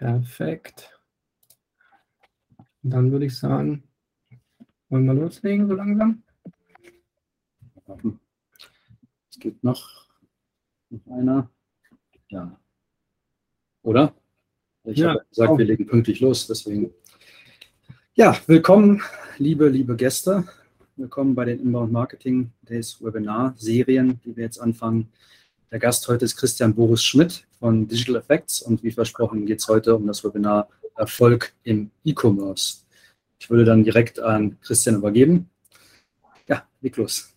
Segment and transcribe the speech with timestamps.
[0.00, 0.98] Perfekt.
[2.82, 3.82] Dann würde ich sagen,
[4.88, 6.22] wollen wir loslegen so langsam?
[9.28, 10.08] Es gibt noch,
[10.88, 11.50] noch einer.
[12.30, 12.58] Ja.
[13.82, 14.14] Oder?
[14.84, 15.58] Ich ja, habe gesagt, auch.
[15.58, 16.94] wir legen pünktlich los, deswegen.
[18.14, 19.02] Ja, willkommen,
[19.36, 20.48] liebe, liebe Gäste.
[20.96, 25.12] Willkommen bei den Inbound Marketing Days Webinar Serien, die wir jetzt anfangen.
[25.72, 29.68] Der Gast heute ist Christian Boris Schmidt von Digital Effects und wie versprochen geht es
[29.68, 32.78] heute um das Webinar Erfolg im E-Commerce.
[33.38, 35.48] Ich würde dann direkt an Christian übergeben.
[36.48, 37.32] Ja, leg los.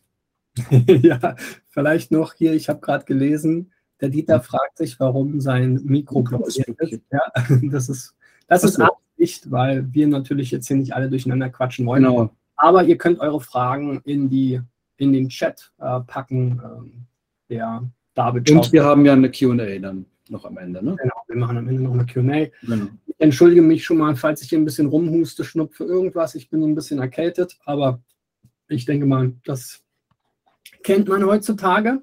[0.88, 1.36] ja,
[1.70, 3.72] vielleicht noch hier, ich habe gerade gelesen,
[4.02, 7.04] der Dieter fragt sich, warum sein Mikro blockiert ist.
[7.12, 7.22] Ja,
[7.70, 8.16] das ist,
[8.48, 12.02] das ist Absicht, weil wir natürlich jetzt hier nicht alle durcheinander quatschen wollen.
[12.02, 12.36] Genau.
[12.56, 14.60] Aber ihr könnt eure Fragen in, die,
[14.98, 16.60] in den Chat äh, packen.
[16.64, 17.06] Ähm,
[17.50, 20.84] der David Und wir haben ja eine QA dann noch am Ende.
[20.84, 20.96] Ne?
[21.02, 22.50] Genau, wir machen am Ende noch eine QA.
[22.62, 22.88] Genau.
[23.06, 26.36] Ich entschuldige mich schon mal, falls ich hier ein bisschen rumhuste, schnupfe, irgendwas.
[26.36, 28.02] Ich bin so ein bisschen erkältet, aber
[28.68, 29.84] ich denke mal, das
[30.84, 32.02] kennt man heutzutage.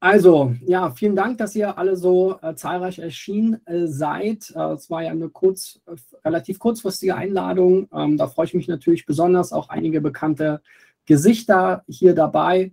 [0.00, 4.52] Also, ja, vielen Dank, dass ihr alle so äh, zahlreich erschienen äh, seid.
[4.54, 5.94] Äh, es war ja eine kurz, äh,
[6.26, 7.88] relativ kurzfristige Einladung.
[7.90, 9.54] Ähm, da freue ich mich natürlich besonders.
[9.54, 10.60] Auch einige bekannte
[11.06, 12.72] Gesichter hier dabei.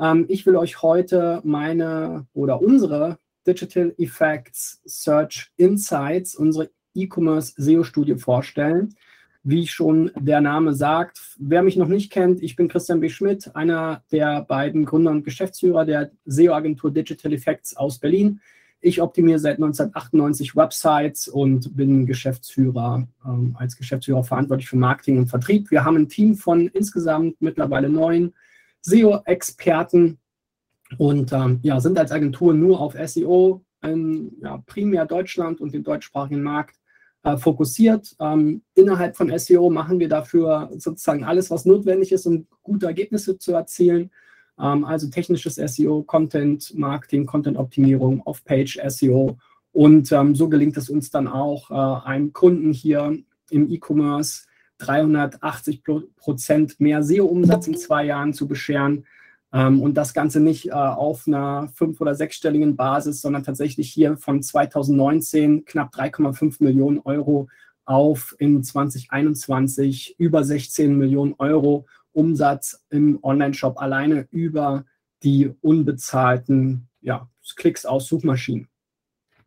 [0.00, 8.16] Ähm, ich will euch heute meine oder unsere Digital Effects Search Insights, unsere E-Commerce SEO-Studie
[8.16, 8.94] vorstellen.
[9.42, 13.08] Wie schon der Name sagt, wer mich noch nicht kennt, ich bin Christian B.
[13.08, 18.40] Schmidt, einer der beiden Gründer und Geschäftsführer der SEO-Agentur Digital Effects aus Berlin.
[18.82, 25.28] Ich optimiere seit 1998 Websites und bin Geschäftsführer, ähm, als Geschäftsführer verantwortlich für Marketing und
[25.28, 25.70] Vertrieb.
[25.70, 28.34] Wir haben ein Team von insgesamt mittlerweile neun
[28.82, 30.18] SEO-Experten
[30.98, 35.84] und ähm, ja, sind als Agentur nur auf SEO, in, ja, primär Deutschland und den
[35.84, 36.76] deutschsprachigen Markt
[37.22, 38.14] äh, fokussiert.
[38.20, 43.38] Ähm, innerhalb von SEO machen wir dafür sozusagen alles, was notwendig ist, um gute Ergebnisse
[43.38, 44.10] zu erzielen.
[44.58, 49.38] Ähm, also technisches SEO, Content Marketing, Content Optimierung, Off-Page SEO.
[49.72, 53.16] Und ähm, so gelingt es uns dann auch, äh, einem Kunden hier
[53.50, 54.46] im E-Commerce
[54.80, 55.82] 380
[56.16, 59.04] Prozent mehr SEO-Umsatz in zwei Jahren zu bescheren.
[59.52, 64.16] Ähm, und das Ganze nicht äh, auf einer fünf- oder sechsstelligen Basis, sondern tatsächlich hier
[64.16, 67.48] von 2019 knapp 3,5 Millionen Euro
[67.84, 74.84] auf in 2021 über 16 Millionen Euro Umsatz im Online-Shop alleine über
[75.22, 78.68] die unbezahlten ja, Klicks aus Suchmaschinen.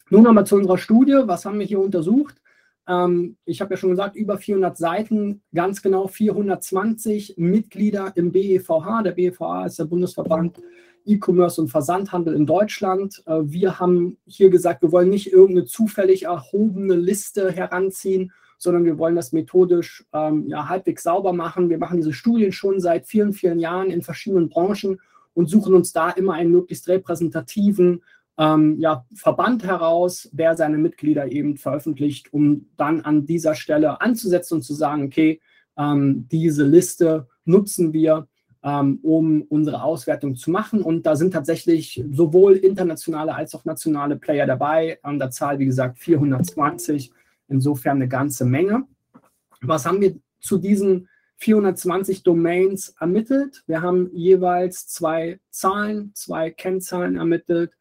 [0.10, 1.22] Nun nochmal zu unserer Studie.
[1.26, 2.42] Was haben wir hier untersucht?
[2.88, 9.04] Ähm, ich habe ja schon gesagt, über 400 Seiten, ganz genau 420 Mitglieder im BEVH.
[9.04, 10.60] Der BEVH ist der Bundesverband
[11.06, 13.24] E-Commerce und Versandhandel in Deutschland.
[13.26, 18.98] Äh, wir haben hier gesagt, wir wollen nicht irgendeine zufällig erhobene Liste heranziehen, sondern wir
[18.98, 21.70] wollen das methodisch ähm, ja, halbwegs sauber machen.
[21.70, 25.00] Wir machen diese Studien schon seit vielen, vielen Jahren in verschiedenen Branchen
[25.34, 28.04] und suchen uns da immer einen möglichst repräsentativen
[28.38, 34.56] ähm, ja, Verband heraus, der seine Mitglieder eben veröffentlicht, um dann an dieser Stelle anzusetzen
[34.56, 35.40] und zu sagen, okay,
[35.78, 38.28] ähm, diese Liste nutzen wir,
[38.64, 40.82] ähm, um unsere Auswertung zu machen.
[40.82, 45.00] Und da sind tatsächlich sowohl internationale als auch nationale Player dabei.
[45.04, 47.12] An der Zahl, wie gesagt, 420,
[47.50, 48.84] insofern eine ganze Menge.
[49.62, 51.08] Was haben wir zu diesen
[51.38, 53.64] 420 Domains ermittelt?
[53.68, 57.72] Wir haben jeweils zwei Zahlen, zwei Kennzahlen ermittelt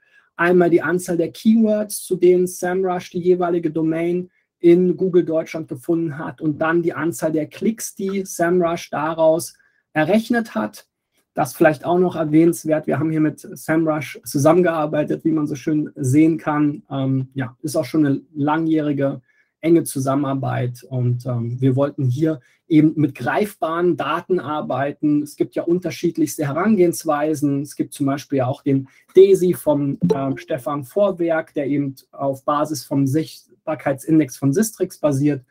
[0.42, 6.18] Einmal die Anzahl der Keywords, zu denen SEMrush die jeweilige Domain in Google Deutschland gefunden
[6.18, 9.54] hat und dann die Anzahl der Klicks, die SEMrush daraus
[9.92, 10.88] errechnet hat.
[11.32, 12.88] Das vielleicht auch noch erwähnenswert.
[12.88, 16.82] Wir haben hier mit SEMrush zusammengearbeitet, wie man so schön sehen kann.
[16.90, 19.22] Ähm, ja, ist auch schon eine langjährige
[19.62, 25.22] enge Zusammenarbeit und ähm, wir wollten hier eben mit greifbaren Daten arbeiten.
[25.22, 27.62] Es gibt ja unterschiedlichste Herangehensweisen.
[27.62, 32.84] Es gibt zum Beispiel auch den DESI von äh, Stefan Vorwerk, der eben auf Basis
[32.84, 35.44] vom Sichtbarkeitsindex von Sistrix basiert.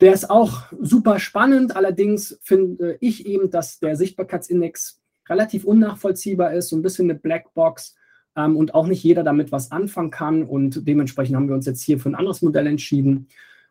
[0.00, 1.76] Der ist auch super spannend.
[1.76, 7.94] Allerdings finde ich eben, dass der Sichtbarkeitsindex relativ unnachvollziehbar ist, so ein bisschen eine Blackbox
[8.36, 10.42] ähm, und auch nicht jeder damit was anfangen kann.
[10.42, 13.28] Und dementsprechend haben wir uns jetzt hier für ein anderes Modell entschieden.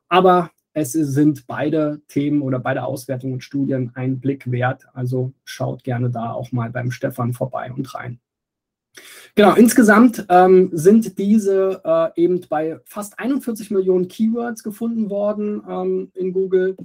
[0.08, 4.86] Aber es sind beide Themen oder beide Auswertungen und Studien ein Blick wert.
[4.94, 8.20] Also schaut gerne da auch mal beim Stefan vorbei und rein.
[9.36, 16.12] Genau, insgesamt ähm, sind diese äh, eben bei fast 41 Millionen Keywords gefunden worden ähm,
[16.14, 16.76] in Google,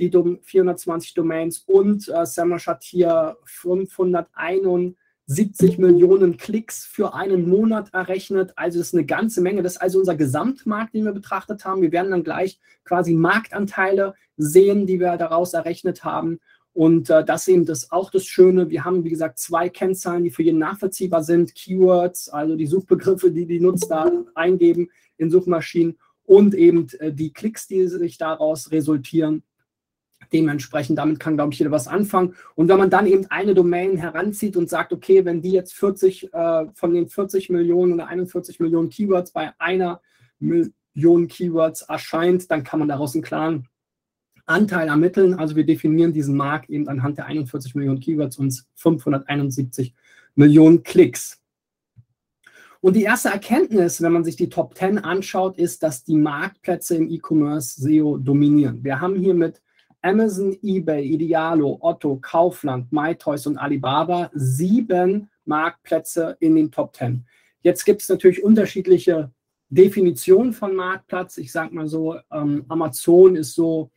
[0.00, 4.96] die 420 Domains und äh, Samash hat hier 501
[5.26, 8.52] 70 Millionen Klicks für einen Monat errechnet.
[8.56, 9.62] Also das ist eine ganze Menge.
[9.62, 11.82] Das ist also unser Gesamtmarkt, den wir betrachtet haben.
[11.82, 16.40] Wir werden dann gleich quasi Marktanteile sehen, die wir daraus errechnet haben.
[16.74, 18.70] Und äh, das eben das auch das Schöne.
[18.70, 21.54] Wir haben, wie gesagt, zwei Kennzahlen, die für jeden nachvollziehbar sind.
[21.54, 24.88] Keywords, also die Suchbegriffe, die die Nutzer eingeben
[25.18, 29.42] in Suchmaschinen und eben äh, die Klicks, die sich daraus resultieren.
[30.32, 32.34] Dementsprechend, damit kann, glaube ich, jeder was anfangen.
[32.54, 36.32] Und wenn man dann eben eine Domain heranzieht und sagt, okay, wenn die jetzt 40
[36.32, 40.00] äh, von den 40 Millionen oder 41 Millionen Keywords bei einer
[40.38, 43.68] Million Keywords erscheint, dann kann man daraus einen klaren
[44.46, 45.34] Anteil ermitteln.
[45.34, 49.94] Also wir definieren diesen Markt eben anhand der 41 Millionen Keywords und 571
[50.34, 51.42] Millionen Klicks.
[52.80, 56.96] Und die erste Erkenntnis, wenn man sich die Top 10 anschaut, ist, dass die Marktplätze
[56.96, 58.82] im E-Commerce SEO dominieren.
[58.82, 59.62] Wir haben hier mit
[60.02, 67.24] Amazon, eBay, Idealo, Otto, Kaufland, MyToys und Alibaba sieben Marktplätze in den Top 10.
[67.62, 69.30] Jetzt gibt es natürlich unterschiedliche
[69.70, 71.38] Definitionen von Marktplatz.
[71.38, 73.90] Ich sage mal so, ähm, Amazon ist so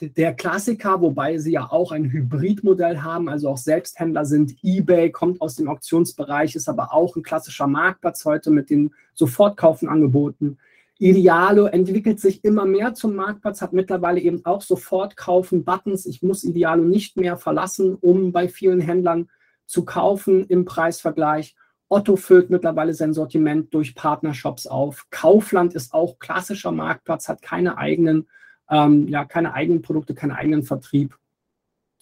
[0.00, 4.54] der Klassiker, wobei sie ja auch ein Hybridmodell haben, also auch Selbsthändler sind.
[4.62, 10.58] eBay kommt aus dem Auktionsbereich, ist aber auch ein klassischer Marktplatz heute mit den Sofortkaufenangeboten.
[10.98, 16.06] Idealo entwickelt sich immer mehr zum Marktplatz, hat mittlerweile eben auch Sofortkaufen-Buttons.
[16.06, 19.28] Ich muss Idealo nicht mehr verlassen, um bei vielen Händlern
[19.66, 21.54] zu kaufen im Preisvergleich.
[21.88, 25.06] Otto füllt mittlerweile sein Sortiment durch Partnershops auf.
[25.10, 28.26] Kaufland ist auch klassischer Marktplatz, hat keine eigenen,
[28.70, 31.16] ähm, ja, keine eigenen Produkte, keinen eigenen Vertrieb.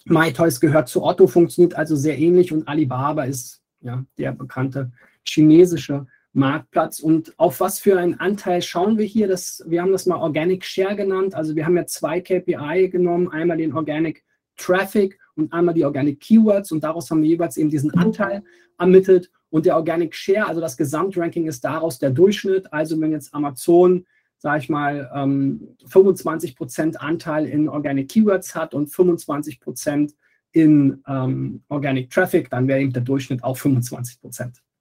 [0.05, 4.91] MyToys gehört zu Otto, funktioniert also sehr ähnlich und Alibaba ist ja, der bekannte
[5.27, 6.99] chinesische Marktplatz.
[6.99, 9.27] Und auf was für einen Anteil schauen wir hier?
[9.27, 11.33] Das, wir haben das mal Organic Share genannt.
[11.33, 14.23] Also wir haben ja zwei KPI genommen, einmal den Organic
[14.57, 18.43] Traffic und einmal die Organic Keywords und daraus haben wir jeweils eben diesen Anteil
[18.77, 19.31] ermittelt.
[19.49, 22.71] Und der Organic Share, also das Gesamtranking ist daraus der Durchschnitt.
[22.73, 24.05] Also wenn jetzt Amazon,
[24.37, 30.13] sage ich mal, 25% Anteil in Organic Keywords hat und 25%
[30.51, 34.19] in ähm, Organic Traffic, dann wäre eben der Durchschnitt auch 25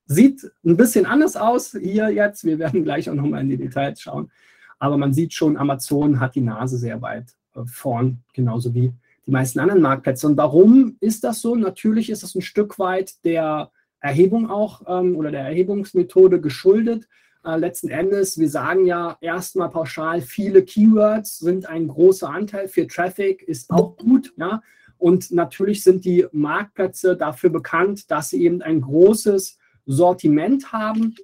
[0.06, 2.44] Sieht ein bisschen anders aus hier jetzt.
[2.44, 4.30] Wir werden gleich auch nochmal in die Details schauen.
[4.78, 8.92] Aber man sieht schon, Amazon hat die Nase sehr weit äh, vorn, genauso wie
[9.26, 10.26] die meisten anderen Marktplätze.
[10.26, 11.54] Und warum ist das so?
[11.54, 13.70] Natürlich ist es ein Stück weit der
[14.00, 17.08] Erhebung auch ähm, oder der Erhebungsmethode geschuldet.
[17.44, 22.86] Äh, letzten Endes, wir sagen ja erstmal pauschal, viele Keywords sind ein großer Anteil für
[22.86, 24.34] Traffic, ist auch gut.
[24.36, 24.62] Ja?
[24.98, 31.14] Und natürlich sind die Marktplätze dafür bekannt, dass sie eben ein großes Sortiment haben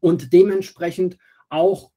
[0.00, 1.18] und dementsprechend
[1.48, 1.90] auch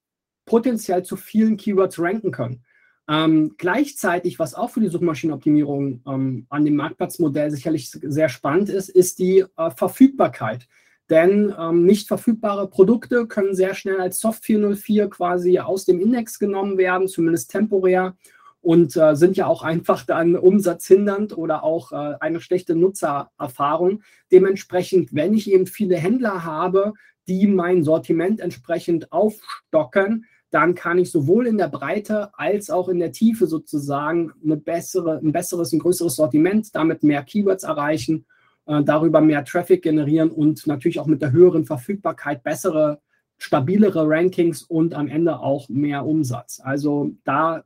[0.45, 2.63] potenziell zu vielen Keywords ranken können.
[3.09, 8.89] Ähm, gleichzeitig, was auch für die Suchmaschinenoptimierung ähm, an dem Marktplatzmodell sicherlich sehr spannend ist,
[8.89, 10.67] ist die äh, Verfügbarkeit.
[11.09, 16.39] Denn ähm, nicht verfügbare Produkte können sehr schnell als Soft 404 quasi aus dem Index
[16.39, 18.15] genommen werden, zumindest temporär
[18.63, 24.01] und äh, sind ja auch einfach dann umsatzhindernd oder auch äh, eine schlechte Nutzererfahrung.
[24.31, 26.93] Dementsprechend, wenn ich eben viele Händler habe,
[27.27, 32.99] die mein Sortiment entsprechend aufstocken, dann kann ich sowohl in der Breite als auch in
[32.99, 38.25] der Tiefe sozusagen eine bessere, ein besseres, ein größeres Sortiment, damit mehr Keywords erreichen,
[38.65, 43.01] äh, darüber mehr Traffic generieren und natürlich auch mit der höheren Verfügbarkeit bessere,
[43.37, 46.61] stabilere Rankings und am Ende auch mehr Umsatz.
[46.63, 47.65] Also da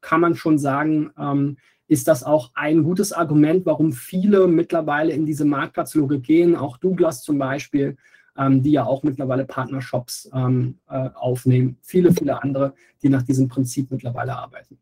[0.00, 1.56] kann man schon sagen, ähm,
[1.88, 7.22] ist das auch ein gutes Argument, warum viele mittlerweile in diese Marktplatzlogik gehen, auch Douglas
[7.22, 7.96] zum Beispiel,
[8.38, 11.78] ähm, die ja auch mittlerweile Partnershops ähm, äh, aufnehmen.
[11.82, 14.78] Viele, viele andere, die nach diesem Prinzip mittlerweile arbeiten.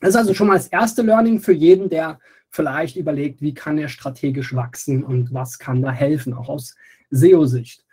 [0.00, 3.78] Das ist also schon mal das erste Learning für jeden, der vielleicht überlegt, wie kann
[3.78, 6.76] er strategisch wachsen und was kann da helfen, auch aus
[7.10, 7.84] SEO-Sicht.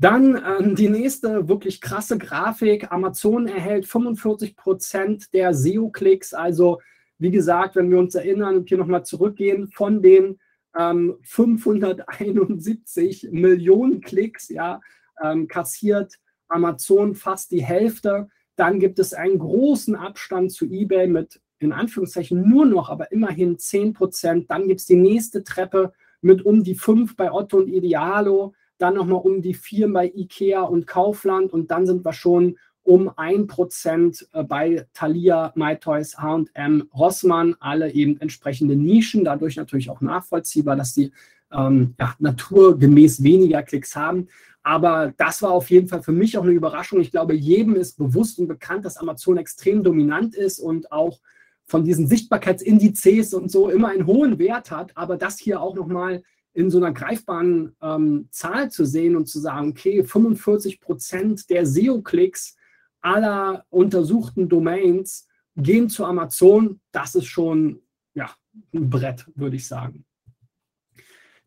[0.00, 2.92] Dann ähm, die nächste wirklich krasse Grafik.
[2.92, 6.34] Amazon erhält 45 Prozent der SEO-Klicks.
[6.34, 6.80] Also,
[7.18, 10.38] wie gesagt, wenn wir uns erinnern und hier nochmal zurückgehen, von den
[10.78, 14.80] ähm, 571 Millionen Klicks, ja,
[15.20, 16.14] ähm, kassiert
[16.46, 18.28] Amazon fast die Hälfte.
[18.54, 23.58] Dann gibt es einen großen Abstand zu eBay mit in Anführungszeichen nur noch, aber immerhin
[23.58, 24.48] 10 Prozent.
[24.48, 28.94] Dann gibt es die nächste Treppe mit um die 5 bei Otto und Idealo dann
[28.94, 34.26] nochmal um die 4 bei IKEA und Kaufland und dann sind wir schon um 1%
[34.32, 40.94] äh, bei Thalia, MyToys, H&M, Rossmann, alle eben entsprechende Nischen, dadurch natürlich auch nachvollziehbar, dass
[40.94, 41.12] die
[41.52, 44.28] ähm, ja, naturgemäß weniger Klicks haben.
[44.62, 47.00] Aber das war auf jeden Fall für mich auch eine Überraschung.
[47.00, 51.20] Ich glaube, jedem ist bewusst und bekannt, dass Amazon extrem dominant ist und auch
[51.66, 54.96] von diesen Sichtbarkeitsindizes und so immer einen hohen Wert hat.
[54.96, 59.38] Aber das hier auch nochmal in so einer greifbaren ähm, Zahl zu sehen und zu
[59.38, 62.56] sagen, okay, 45 Prozent der SEO-Klicks
[63.00, 67.80] aller untersuchten Domains gehen zu Amazon, das ist schon
[68.14, 68.30] ja,
[68.74, 70.04] ein Brett, würde ich sagen.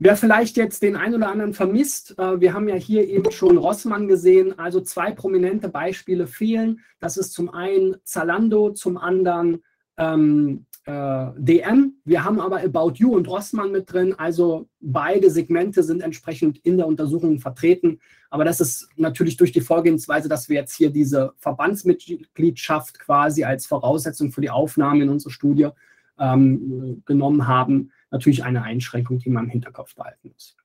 [0.03, 3.57] Wer vielleicht jetzt den einen oder anderen vermisst, äh, wir haben ja hier eben schon
[3.57, 6.79] Rossmann gesehen, also zwei prominente Beispiele fehlen.
[6.99, 9.63] Das ist zum einen Zalando, zum anderen
[9.97, 11.93] ähm, äh, DM.
[12.05, 16.77] Wir haben aber About You und Rossmann mit drin, also beide Segmente sind entsprechend in
[16.77, 17.99] der Untersuchung vertreten.
[18.29, 23.67] Aber das ist natürlich durch die Vorgehensweise, dass wir jetzt hier diese Verbandsmitgliedschaft quasi als
[23.67, 25.69] Voraussetzung für die Aufnahme in unsere Studie
[26.17, 30.55] ähm, genommen haben, natürlich eine Einschränkung, die man im Hinterkopf behalten muss.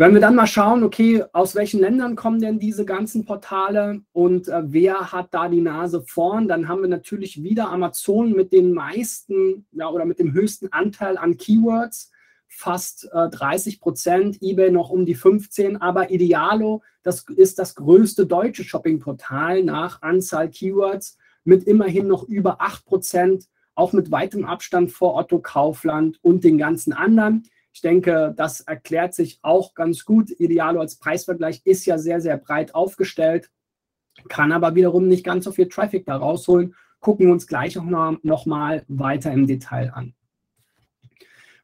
[0.00, 4.48] Wenn wir dann mal schauen, okay, aus welchen Ländern kommen denn diese ganzen Portale und
[4.48, 8.72] äh, wer hat da die Nase vorn, dann haben wir natürlich wieder Amazon mit den
[8.72, 12.12] meisten ja, oder mit dem höchsten Anteil an Keywords,
[12.48, 18.24] fast äh, 30 Prozent, eBay noch um die 15, aber Idealo, das ist das größte
[18.24, 24.92] deutsche Shoppingportal nach Anzahl Keywords mit immerhin noch über 8 Prozent auch mit weitem Abstand
[24.92, 27.44] vor Otto Kaufland und den ganzen anderen.
[27.80, 30.30] Ich denke, das erklärt sich auch ganz gut.
[30.38, 33.50] Idealo als Preisvergleich ist ja sehr, sehr breit aufgestellt,
[34.28, 36.74] kann aber wiederum nicht ganz so viel Traffic da rausholen.
[37.00, 40.12] Gucken wir uns gleich auch noch, noch mal weiter im Detail an.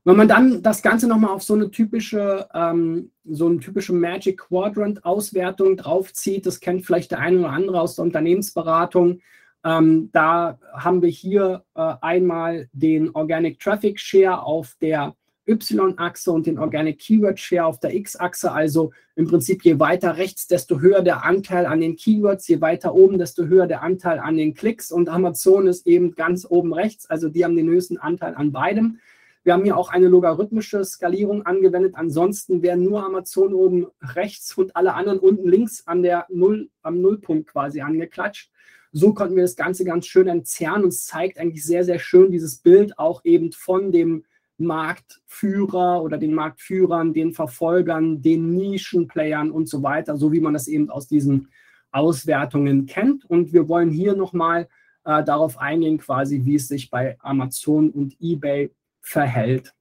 [0.05, 4.39] Wenn man dann das Ganze nochmal auf so eine typische, ähm, so eine typische Magic
[4.39, 9.21] Quadrant Auswertung draufzieht, das kennt vielleicht der eine oder andere aus der Unternehmensberatung,
[9.65, 15.15] ähm, da haben wir hier äh, einmal den Organic Traffic Share auf der
[15.47, 18.53] Y-Achse und den Organic Keyword Share auf der X-Achse.
[18.53, 22.95] Also im Prinzip je weiter rechts, desto höher der Anteil an den Keywords, je weiter
[22.95, 24.91] oben, desto höher der Anteil an den Klicks.
[24.91, 28.99] Und Amazon ist eben ganz oben rechts, also die haben den höchsten Anteil an beidem.
[29.45, 31.95] Wir haben hier auch eine logarithmische Skalierung angewendet.
[31.95, 37.01] Ansonsten wäre nur Amazon oben rechts und alle anderen unten links an der Null, am
[37.01, 38.51] Nullpunkt quasi angeklatscht.
[38.91, 42.33] So konnten wir das Ganze ganz schön entzerren und es zeigt eigentlich sehr, sehr schön
[42.33, 44.25] dieses Bild auch eben von dem
[44.59, 50.69] Marktführer oder den Marktführern, den Verfolgern, den Nischenplayern und so weiter, so wie man das
[50.69, 51.49] eben aus diesen
[51.91, 53.25] Auswertungen kennt.
[53.25, 54.69] Und wir wollen hier nochmal
[55.05, 58.71] äh, darauf eingehen, quasi, wie es sich bei Amazon und eBay
[59.01, 59.73] verhält.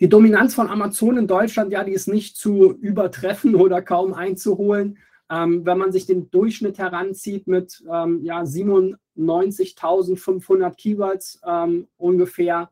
[0.00, 4.96] Die Dominanz von Amazon in Deutschland, ja, die ist nicht zu übertreffen oder kaum einzuholen.
[5.30, 12.70] Ähm, wenn man sich den Durchschnitt heranzieht mit ähm, ja, 97.500 Keywords ähm, ungefähr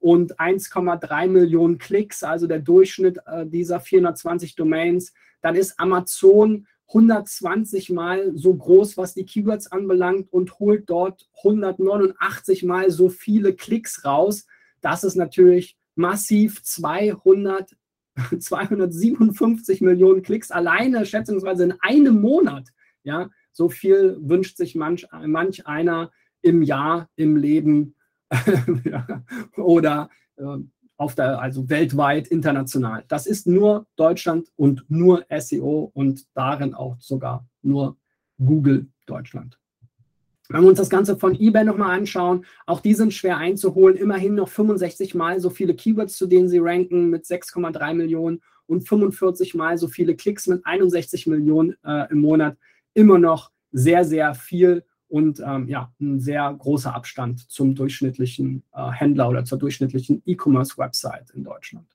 [0.00, 7.90] und 1,3 Millionen Klicks, also der Durchschnitt äh, dieser 420 Domains, dann ist Amazon 120
[7.90, 14.04] Mal so groß, was die Keywords anbelangt und holt dort 189 Mal so viele Klicks
[14.04, 14.46] raus.
[14.80, 17.76] Das ist natürlich massiv 200
[18.38, 22.68] 257 Millionen Klicks alleine schätzungsweise in einem Monat.
[23.04, 26.10] Ja, so viel wünscht sich manch, manch einer
[26.42, 27.94] im Jahr, im Leben
[29.56, 30.58] oder äh,
[30.96, 33.04] auf der, also weltweit, international.
[33.08, 37.96] Das ist nur Deutschland und nur SEO und darin auch sogar nur
[38.38, 39.58] Google Deutschland.
[40.50, 43.96] Wenn wir uns das Ganze von eBay nochmal anschauen, auch die sind schwer einzuholen.
[43.96, 48.88] Immerhin noch 65 Mal so viele Keywords, zu denen sie ranken mit 6,3 Millionen und
[48.88, 52.56] 45 Mal so viele Klicks mit 61 Millionen äh, im Monat.
[52.94, 58.90] Immer noch sehr, sehr viel und ähm, ja, ein sehr großer Abstand zum durchschnittlichen äh,
[58.90, 61.86] Händler oder zur durchschnittlichen E-Commerce-Website in Deutschland.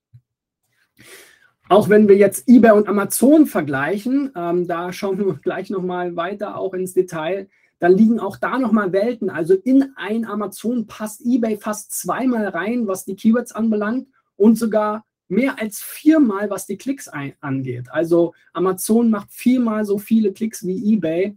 [1.70, 6.58] Auch wenn wir jetzt eBay und Amazon vergleichen, ähm, da schauen wir gleich nochmal weiter
[6.58, 7.48] auch ins Detail,
[7.80, 9.30] dann liegen auch da nochmal Welten.
[9.30, 15.06] Also in ein Amazon passt eBay fast zweimal rein, was die Keywords anbelangt und sogar
[15.28, 17.88] mehr als viermal, was die Klicks angeht.
[17.92, 21.36] Also Amazon macht viermal so viele Klicks wie eBay.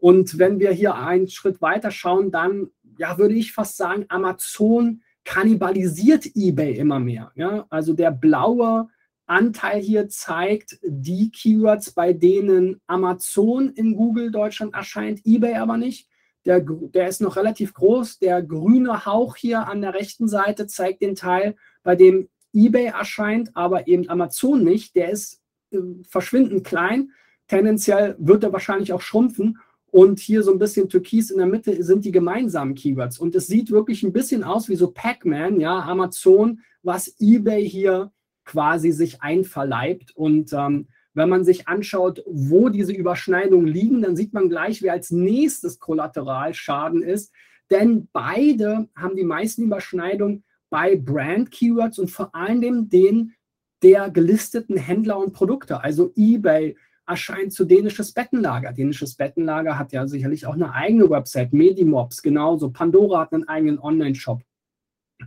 [0.00, 5.02] Und wenn wir hier einen Schritt weiter schauen, dann ja, würde ich fast sagen, Amazon
[5.24, 7.32] kannibalisiert eBay immer mehr.
[7.34, 7.66] Ja?
[7.68, 8.88] Also der blaue
[9.26, 16.08] Anteil hier zeigt die Keywords, bei denen Amazon in Google Deutschland erscheint, eBay aber nicht.
[16.46, 18.20] Der, der ist noch relativ groß.
[18.20, 23.54] Der grüne Hauch hier an der rechten Seite zeigt den Teil, bei dem eBay erscheint,
[23.54, 24.96] aber eben Amazon nicht.
[24.96, 25.78] Der ist äh,
[26.08, 27.10] verschwindend klein.
[27.48, 29.58] Tendenziell wird er wahrscheinlich auch schrumpfen.
[29.90, 33.18] Und hier so ein bisschen türkis in der Mitte sind die gemeinsamen Keywords.
[33.18, 38.12] Und es sieht wirklich ein bisschen aus wie so Pac-Man, ja, Amazon, was eBay hier
[38.44, 40.14] quasi sich einverleibt.
[40.14, 44.92] Und ähm, wenn man sich anschaut, wo diese Überschneidungen liegen, dann sieht man gleich, wer
[44.92, 47.32] als nächstes Kollateralschaden ist.
[47.70, 53.34] Denn beide haben die meisten Überschneidungen bei Brand-Keywords und vor allem den
[53.82, 55.82] der gelisteten Händler und Produkte.
[55.82, 56.76] Also eBay
[57.08, 58.72] erscheint zu dänisches Bettenlager.
[58.72, 62.70] Dänisches Bettenlager hat ja sicherlich auch eine eigene Website, Medimobs genauso.
[62.70, 64.42] Pandora hat einen eigenen Online-Shop.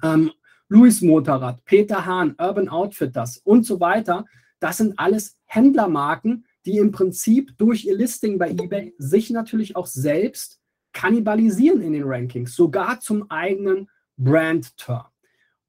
[0.04, 0.32] Ähm,
[0.70, 4.26] Louis Motorrad, Peter Hahn, Urban Outfitters und so weiter.
[4.60, 9.88] Das sind alles Händlermarken, die im Prinzip durch ihr Listing bei eBay sich natürlich auch
[9.88, 10.62] selbst
[10.94, 15.08] kannibalisieren in den Rankings, sogar zum eigenen Brand-Term.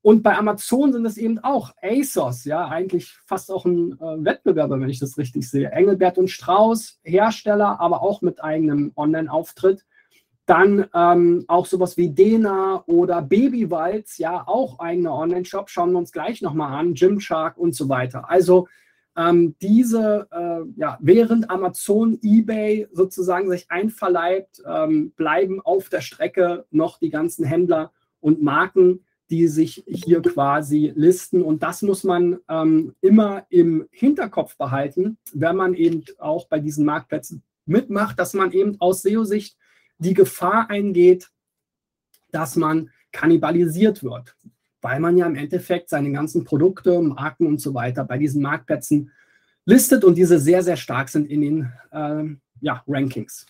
[0.02, 4.80] Und bei Amazon sind es eben auch ASOS, ja, eigentlich fast auch ein äh, Wettbewerber,
[4.80, 5.70] wenn ich das richtig sehe.
[5.70, 9.86] Engelbert und Strauß, Hersteller, aber auch mit eigenem Online-Auftritt.
[10.44, 16.10] Dann ähm, auch sowas wie Dena oder Babywalz, ja, auch eigene Online-Shop, schauen wir uns
[16.10, 18.28] gleich nochmal an, Gymshark und so weiter.
[18.28, 18.66] Also
[19.16, 26.66] ähm, diese, äh, ja, während Amazon, eBay sozusagen sich einverleibt, ähm, bleiben auf der Strecke
[26.72, 31.42] noch die ganzen Händler und Marken, die sich hier quasi listen.
[31.42, 36.84] Und das muss man ähm, immer im Hinterkopf behalten, wenn man eben auch bei diesen
[36.84, 39.56] Marktplätzen mitmacht, dass man eben aus SEO-Sicht
[39.98, 41.30] die Gefahr eingeht,
[42.30, 44.34] dass man kannibalisiert wird
[44.82, 49.12] weil man ja im Endeffekt seine ganzen Produkte, Marken und so weiter bei diesen Marktplätzen
[49.64, 52.24] listet und diese sehr, sehr stark sind in den äh,
[52.60, 53.46] ja, Rankings.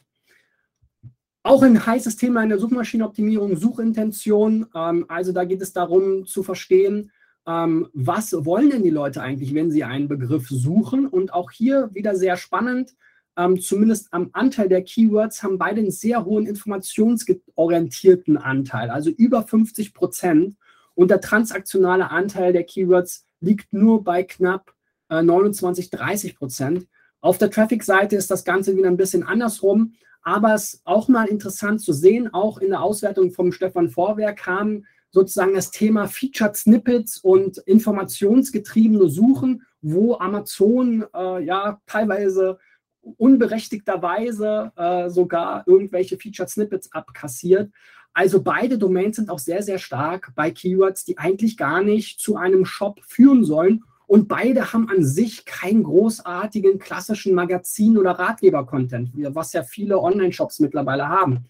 [1.44, 4.66] Auch ein heißes Thema in der Suchmaschinenoptimierung, Suchintention.
[4.74, 7.10] Ähm, also da geht es darum zu verstehen,
[7.46, 11.06] ähm, was wollen denn die Leute eigentlich, wenn sie einen Begriff suchen.
[11.06, 12.94] Und auch hier wieder sehr spannend,
[13.36, 19.42] ähm, zumindest am Anteil der Keywords haben beide einen sehr hohen informationsorientierten Anteil, also über
[19.42, 20.56] 50 Prozent.
[20.94, 24.74] Und der transaktionale Anteil der Keywords liegt nur bei knapp
[25.08, 26.86] äh, 29, 30 Prozent.
[27.20, 29.94] Auf der Traffic-Seite ist das Ganze wieder ein bisschen andersrum.
[30.22, 34.38] Aber es ist auch mal interessant zu sehen, auch in der Auswertung vom Stefan Vorwerk
[34.38, 42.58] kam sozusagen das Thema Featured Snippets und informationsgetriebene Suchen, wo Amazon äh, ja teilweise
[43.02, 47.70] unberechtigterweise äh, sogar irgendwelche Featured Snippets abkassiert.
[48.14, 52.36] Also beide Domains sind auch sehr, sehr stark bei Keywords, die eigentlich gar nicht zu
[52.36, 53.84] einem Shop führen sollen.
[54.12, 60.60] Und beide haben an sich keinen großartigen klassischen Magazin- oder Ratgeber-Content, was ja viele Online-Shops
[60.60, 61.46] mittlerweile haben.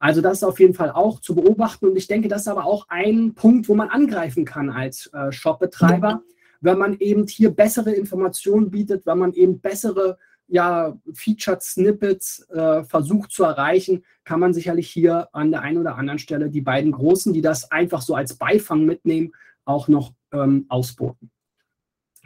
[0.00, 1.86] Also das ist auf jeden Fall auch zu beobachten.
[1.86, 5.30] Und ich denke, das ist aber auch ein Punkt, wo man angreifen kann als äh,
[5.30, 6.24] Shopbetreiber,
[6.60, 10.18] wenn man eben hier bessere Informationen bietet, wenn man eben bessere
[10.48, 15.94] ja, Featured Snippets äh, versucht zu erreichen, kann man sicherlich hier an der einen oder
[15.94, 19.30] anderen Stelle die beiden Großen, die das einfach so als Beifang mitnehmen,
[19.64, 21.30] auch noch ähm, ausboten.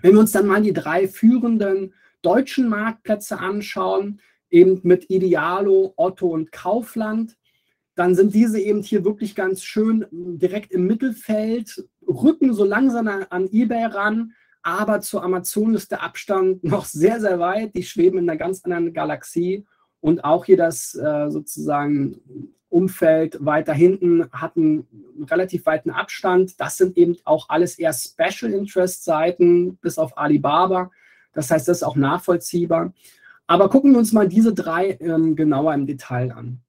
[0.05, 6.29] Wenn wir uns dann mal die drei führenden deutschen Marktplätze anschauen, eben mit Idealo, Otto
[6.29, 7.39] und Kaufland,
[7.95, 13.49] dann sind diese eben hier wirklich ganz schön direkt im Mittelfeld, rücken so langsam an
[13.51, 17.75] eBay ran, aber zu Amazon ist der Abstand noch sehr, sehr weit.
[17.75, 19.65] Die schweben in einer ganz anderen Galaxie.
[20.01, 22.21] Und auch hier das äh, sozusagen
[22.75, 24.87] Umfeld weiter hinten hat einen
[25.31, 26.61] relativ weiten Abstand.
[26.61, 30.91] Das sind eben auch alles eher Special Interest Seiten, bis auf Alibaba.
[31.33, 32.93] Das heißt, das ist auch nachvollziehbar.
[33.47, 36.61] Aber gucken wir uns mal diese drei ähm, genauer im Detail an.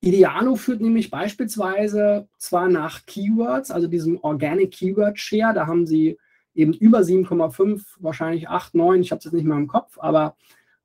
[0.00, 6.18] Idealo führt nämlich beispielsweise zwar nach Keywords, also diesem Organic Keyword Share, da haben sie
[6.54, 10.36] eben über 7,5, wahrscheinlich 8, 9, ich habe es jetzt nicht mehr im Kopf, aber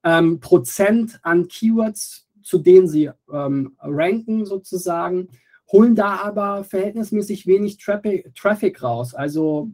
[0.04, 5.30] ähm, Prozent an Keywords, zu denen sie ähm, ranken sozusagen,
[5.72, 9.16] holen da aber verhältnismäßig wenig Traffic, Traffic raus.
[9.16, 9.72] Also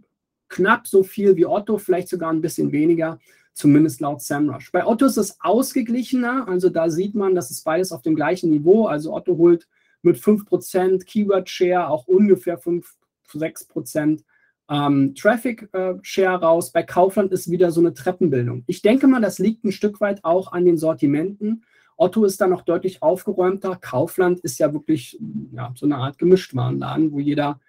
[0.48, 3.20] knapp so viel wie Otto, vielleicht sogar ein bisschen weniger,
[3.54, 4.72] zumindest laut SEMrush.
[4.72, 8.50] Bei Otto ist es ausgeglichener, also da sieht man, dass es beides auf dem gleichen
[8.50, 8.86] Niveau.
[8.86, 9.68] Also Otto holt
[10.02, 12.90] mit 5% Keyword Share auch ungefähr 5,
[13.34, 14.24] 6%
[14.70, 16.72] ähm, Traffic äh, Share raus.
[16.72, 18.64] Bei Kaufland ist wieder so eine Treppenbildung.
[18.68, 21.66] Ich denke mal, das liegt ein Stück weit auch an den Sortimenten.
[22.02, 23.78] Otto ist da noch deutlich aufgeräumter.
[23.80, 25.20] Kaufland ist ja wirklich
[25.52, 27.60] ja, so eine Art Gemischtwarenladen, wo jeder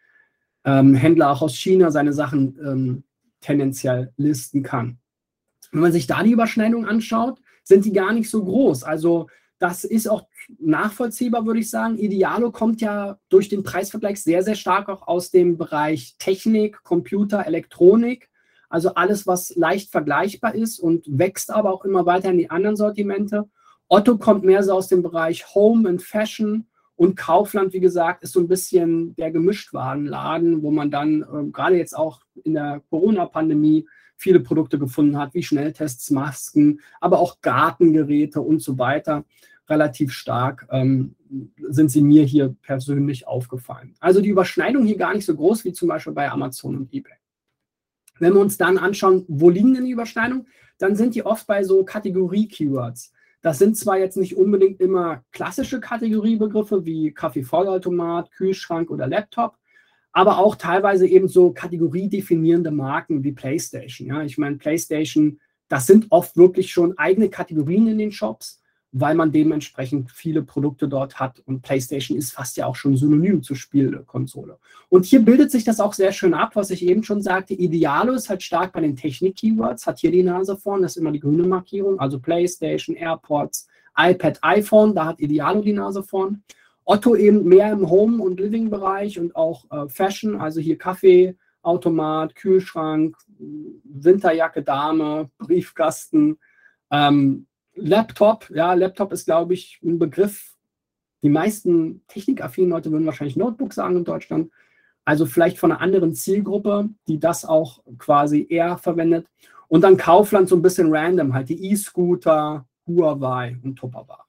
[0.65, 3.05] ähm, Händler auch aus China seine Sachen ähm,
[3.43, 4.97] tendenziell listen kann.
[5.71, 8.85] Wenn man sich da die Überschneidung anschaut, sind die gar nicht so groß.
[8.85, 10.27] Also das ist auch
[10.59, 11.99] nachvollziehbar, würde ich sagen.
[11.99, 17.47] Idealo kommt ja durch den Preisvergleich sehr, sehr stark auch aus dem Bereich Technik, Computer,
[17.47, 18.31] Elektronik.
[18.71, 22.77] Also alles, was leicht vergleichbar ist und wächst aber auch immer weiter in die anderen
[22.77, 23.51] Sortimente.
[23.93, 26.65] Otto kommt mehr so aus dem Bereich Home and Fashion
[26.97, 31.77] und Kaufland, wie gesagt, ist so ein bisschen der Gemischtwarenladen, wo man dann äh, gerade
[31.77, 38.41] jetzt auch in der Corona-Pandemie viele Produkte gefunden hat, wie Schnelltests, Masken, aber auch Gartengeräte
[38.41, 39.27] und so weiter
[39.69, 41.15] relativ stark ähm,
[41.69, 43.95] sind sie mir hier persönlich aufgefallen.
[44.01, 47.13] Also die Überschneidung hier gar nicht so groß wie zum Beispiel bei Amazon und eBay.
[48.21, 50.47] Wenn wir uns dann anschauen, wo liegen denn die Überschneidungen,
[50.79, 53.13] dann sind die oft bei so Kategorie-Keywords.
[53.43, 59.57] Das sind zwar jetzt nicht unbedingt immer klassische Kategoriebegriffe wie Kaffeevollautomat, Kühlschrank oder Laptop,
[60.13, 64.09] aber auch teilweise eben so kategoriedefinierende Marken wie PlayStation.
[64.09, 68.62] Ja, ich meine, PlayStation, das sind oft wirklich schon eigene Kategorien in den Shops
[68.93, 71.43] weil man dementsprechend viele Produkte dort hat.
[71.47, 74.59] Und PlayStation ist fast ja auch schon synonym zur Spielkonsole.
[74.91, 77.55] Und hier bildet sich das auch sehr schön ab, was ich eben schon sagte.
[77.55, 81.11] Idealo ist halt stark bei den Technik-Keywords, hat hier die Nase vorn, das ist immer
[81.11, 86.43] die grüne Markierung, also PlayStation, AirPods, iPad, iPhone, da hat Idealo die Nase vorn.
[86.85, 92.35] Otto eben mehr im Home- und Living-Bereich und auch äh, Fashion, also hier Kaffee, Automat,
[92.35, 93.17] Kühlschrank,
[93.85, 96.39] Winterjacke, Dame, Briefkasten.
[96.91, 100.55] Ähm, Laptop, ja, Laptop ist, glaube ich, ein Begriff.
[101.23, 104.51] Die meisten technikaffinen Leute würden wahrscheinlich Notebook sagen in Deutschland.
[105.05, 109.27] Also vielleicht von einer anderen Zielgruppe, die das auch quasi eher verwendet.
[109.69, 114.25] Und dann Kaufland so ein bisschen random, halt die E-Scooter, Huawei und Tupperware.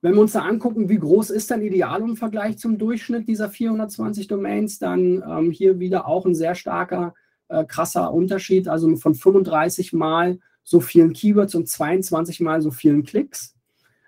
[0.00, 3.48] Wenn wir uns da angucken, wie groß ist dann Ideal im Vergleich zum Durchschnitt dieser
[3.48, 7.14] 420 Domains, dann ähm, hier wieder auch ein sehr starker,
[7.48, 13.02] äh, krasser Unterschied, also von 35 Mal so vielen Keywords und 22 mal so vielen
[13.02, 13.54] Klicks.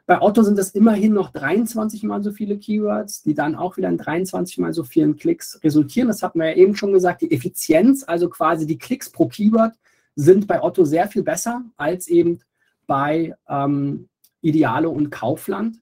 [0.04, 3.88] Bei Otto sind es immerhin noch 23 mal so viele Keywords, die dann auch wieder
[3.88, 6.08] in 23 mal so vielen Klicks resultieren.
[6.08, 7.22] Das hatten wir ja eben schon gesagt.
[7.22, 9.72] Die Effizienz, also quasi die Klicks pro Keyword,
[10.16, 12.40] sind bei Otto sehr viel besser als eben
[12.86, 14.10] bei ähm,
[14.42, 15.78] Idealo und Kaufland.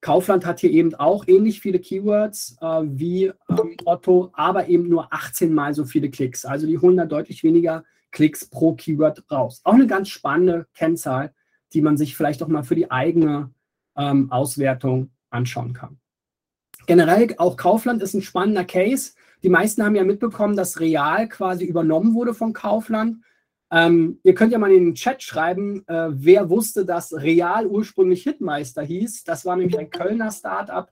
[0.00, 5.12] Kaufland hat hier eben auch ähnlich viele Keywords äh, wie ähm, Otto, aber eben nur
[5.12, 6.44] 18 mal so viele Klicks.
[6.44, 9.60] Also die holen da deutlich weniger Klicks pro Keyword raus.
[9.64, 11.34] Auch eine ganz spannende Kennzahl,
[11.72, 13.52] die man sich vielleicht auch mal für die eigene
[13.96, 15.98] ähm, Auswertung anschauen kann.
[16.86, 19.12] Generell auch Kaufland ist ein spannender Case.
[19.42, 23.22] Die meisten haben ja mitbekommen, dass Real quasi übernommen wurde von Kaufland.
[23.70, 28.22] Ähm, ihr könnt ja mal in den Chat schreiben, äh, wer wusste, dass Real ursprünglich
[28.22, 29.24] Hitmeister hieß.
[29.24, 30.88] Das war nämlich ein Kölner Startup,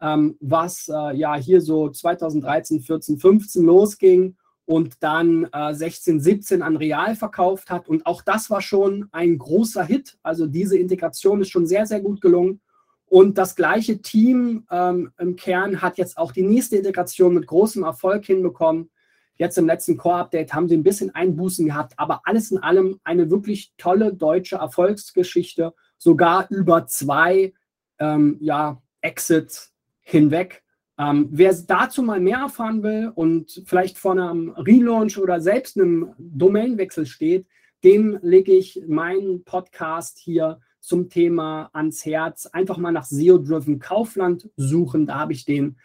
[0.00, 6.62] ähm, was äh, ja hier so 2013, 14, 15 losging und dann äh, 16, 17
[6.62, 7.88] an Real verkauft hat.
[7.88, 10.18] Und auch das war schon ein großer Hit.
[10.22, 12.60] Also diese Integration ist schon sehr, sehr gut gelungen.
[13.06, 17.82] Und das gleiche Team ähm, im Kern hat jetzt auch die nächste Integration mit großem
[17.82, 18.90] Erfolg hinbekommen.
[19.34, 23.30] Jetzt im letzten Core-Update haben sie ein bisschen Einbußen gehabt, aber alles in allem eine
[23.30, 27.52] wirklich tolle deutsche Erfolgsgeschichte, sogar über zwei
[27.98, 30.62] ähm, ja, Exits hinweg.
[30.98, 36.12] Ähm, wer dazu mal mehr erfahren will und vielleicht vor einem Relaunch oder selbst einem
[36.18, 37.46] Domainwechsel steht,
[37.82, 42.46] dem lege ich meinen Podcast hier zum Thema ans Herz.
[42.46, 45.06] Einfach mal nach SEO-Driven Kaufland suchen.
[45.06, 45.76] Da habe ich den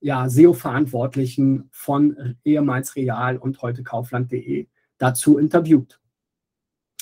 [0.00, 6.00] ja, SEO-Verantwortlichen von ehemals Real und heute Kaufland.de dazu interviewt.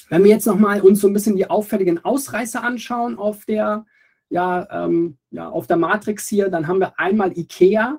[0.08, 3.86] Wenn wir jetzt nochmal uns so ein bisschen die auffälligen Ausreißer anschauen auf der
[4.30, 7.98] ja, ähm, ja, auf der Matrix hier, dann haben wir einmal IKEA,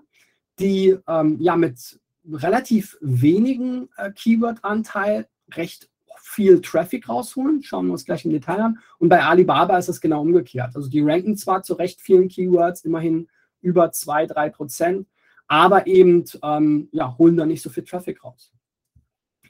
[0.59, 5.89] die ähm, ja mit relativ wenigen äh, Keyword-Anteil recht
[6.21, 7.61] viel Traffic rausholen.
[7.63, 8.79] Schauen wir uns gleich im Detail an.
[8.99, 10.75] Und bei Alibaba ist es genau umgekehrt.
[10.75, 13.27] Also die ranken zwar zu recht vielen Keywords, immerhin
[13.61, 15.07] über 2, 3 Prozent,
[15.47, 18.53] aber eben ähm, ja, holen da nicht so viel Traffic raus.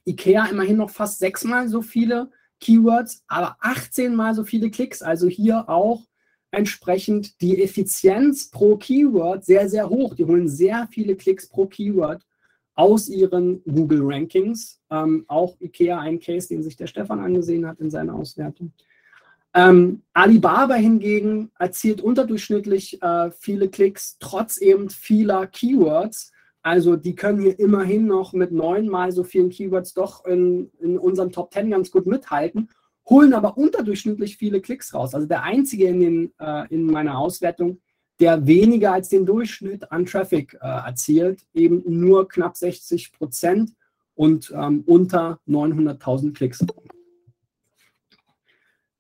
[0.08, 5.02] IKEA immerhin noch fast sechsmal so viele Keywords, aber 18 mal so viele Klicks.
[5.02, 6.02] Also hier auch
[6.52, 10.16] entsprechend die Effizienz pro Keyword sehr, sehr hoch.
[10.16, 12.22] Die holen sehr viele Klicks pro Keyword
[12.76, 14.82] aus ihren Google Rankings.
[14.90, 18.74] Ähm, auch IKEA ein Case, den sich der Stefan angesehen hat in seiner Auswertung.
[19.54, 26.32] Ähm, Alibaba hingegen erzielt unterdurchschnittlich äh, viele Klicks, trotz eben vieler Keywords.
[26.62, 31.32] Also die können hier immerhin noch mit neunmal so vielen Keywords doch in, in unserem
[31.32, 32.70] Top 10 ganz gut mithalten
[33.12, 35.13] holen aber unterdurchschnittlich viele Klicks raus.
[35.13, 37.82] Also der einzige in, den, äh, in meiner Auswertung,
[38.21, 43.74] der weniger als den Durchschnitt an Traffic äh, erzielt, eben nur knapp 60 Prozent
[44.15, 46.65] und ähm, unter 900.000 Klicks.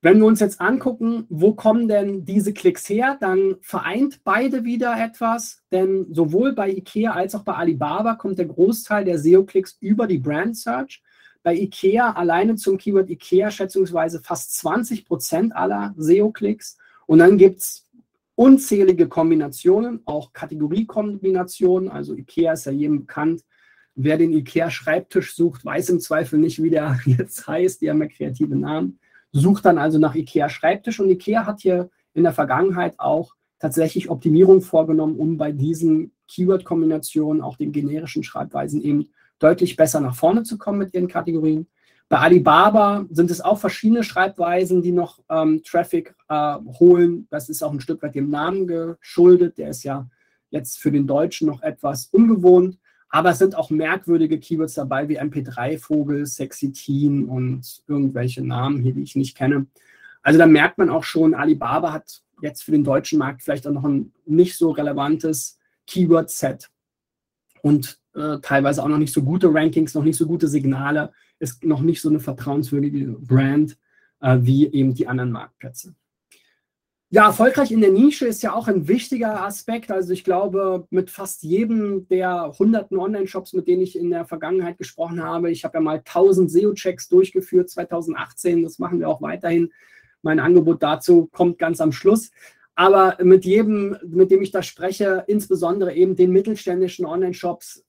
[0.01, 4.99] Wenn wir uns jetzt angucken, wo kommen denn diese Klicks her, dann vereint beide wieder
[4.99, 10.07] etwas, denn sowohl bei IKEA als auch bei Alibaba kommt der Großteil der SEO-Klicks über
[10.07, 11.01] die Brand Search.
[11.43, 16.77] Bei IKEA alleine zum Keyword IKEA schätzungsweise fast 20 Prozent aller SEO-Klicks.
[17.07, 17.89] Und dann gibt es
[18.35, 21.89] unzählige Kombinationen, auch Kategoriekombinationen.
[21.89, 23.43] Also IKEA ist ja jedem bekannt.
[23.95, 27.81] Wer den IKEA-Schreibtisch sucht, weiß im Zweifel nicht, wie der jetzt heißt.
[27.81, 28.99] Die haben ja kreative Namen.
[29.31, 30.99] Sucht dann also nach IKEA-Schreibtisch.
[30.99, 37.41] Und IKEA hat hier in der Vergangenheit auch tatsächlich Optimierung vorgenommen, um bei diesen Keyword-Kombinationen,
[37.41, 39.09] auch den generischen Schreibweisen eben
[39.41, 41.67] deutlich besser nach vorne zu kommen mit ihren Kategorien.
[42.09, 47.25] Bei Alibaba sind es auch verschiedene Schreibweisen, die noch ähm, Traffic äh, holen.
[47.29, 49.57] Das ist auch ein Stück weit dem Namen geschuldet.
[49.57, 50.09] Der ist ja
[50.49, 52.77] jetzt für den Deutschen noch etwas ungewohnt.
[53.07, 58.93] Aber es sind auch merkwürdige Keywords dabei wie MP3-Vogel, Sexy Teen und irgendwelche Namen hier,
[58.93, 59.67] die ich nicht kenne.
[60.21, 63.71] Also da merkt man auch schon, Alibaba hat jetzt für den deutschen Markt vielleicht auch
[63.71, 66.69] noch ein nicht so relevantes Keyword-Set
[67.61, 71.63] und äh, teilweise auch noch nicht so gute Rankings, noch nicht so gute Signale, ist
[71.63, 73.77] noch nicht so eine vertrauenswürdige Brand
[74.21, 75.95] äh, wie eben die anderen Marktplätze.
[77.13, 79.91] Ja, erfolgreich in der Nische ist ja auch ein wichtiger Aspekt.
[79.91, 84.77] Also ich glaube, mit fast jedem der hunderten Online-Shops, mit denen ich in der Vergangenheit
[84.77, 89.73] gesprochen habe, ich habe ja mal 1000 SEO-Checks durchgeführt 2018, das machen wir auch weiterhin.
[90.21, 92.31] Mein Angebot dazu kommt ganz am Schluss.
[92.75, 97.83] Aber mit jedem, mit dem ich da spreche, insbesondere eben den mittelständischen Online-Shops,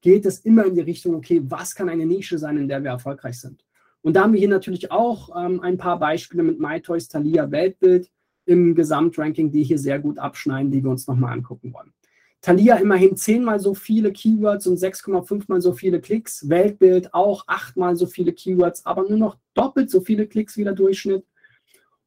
[0.00, 2.90] geht es immer in die Richtung, okay, was kann eine Nische sein, in der wir
[2.90, 3.64] erfolgreich sind?
[4.02, 8.10] Und da haben wir hier natürlich auch ähm, ein paar Beispiele mit MyToys, Thalia, Weltbild
[8.46, 11.92] im Gesamtranking, die hier sehr gut abschneiden, die wir uns nochmal angucken wollen.
[12.40, 16.48] Thalia immerhin zehnmal so viele Keywords und 6,5 mal so viele Klicks.
[16.48, 20.74] Weltbild auch achtmal so viele Keywords, aber nur noch doppelt so viele Klicks wie der
[20.74, 21.26] Durchschnitt.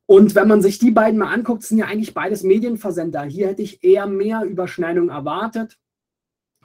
[0.06, 3.23] Und wenn man sich die beiden mal anguckt, sind ja eigentlich beides Medienversender.
[3.23, 5.77] Hier hätte ich eher mehr Überschneidung erwartet.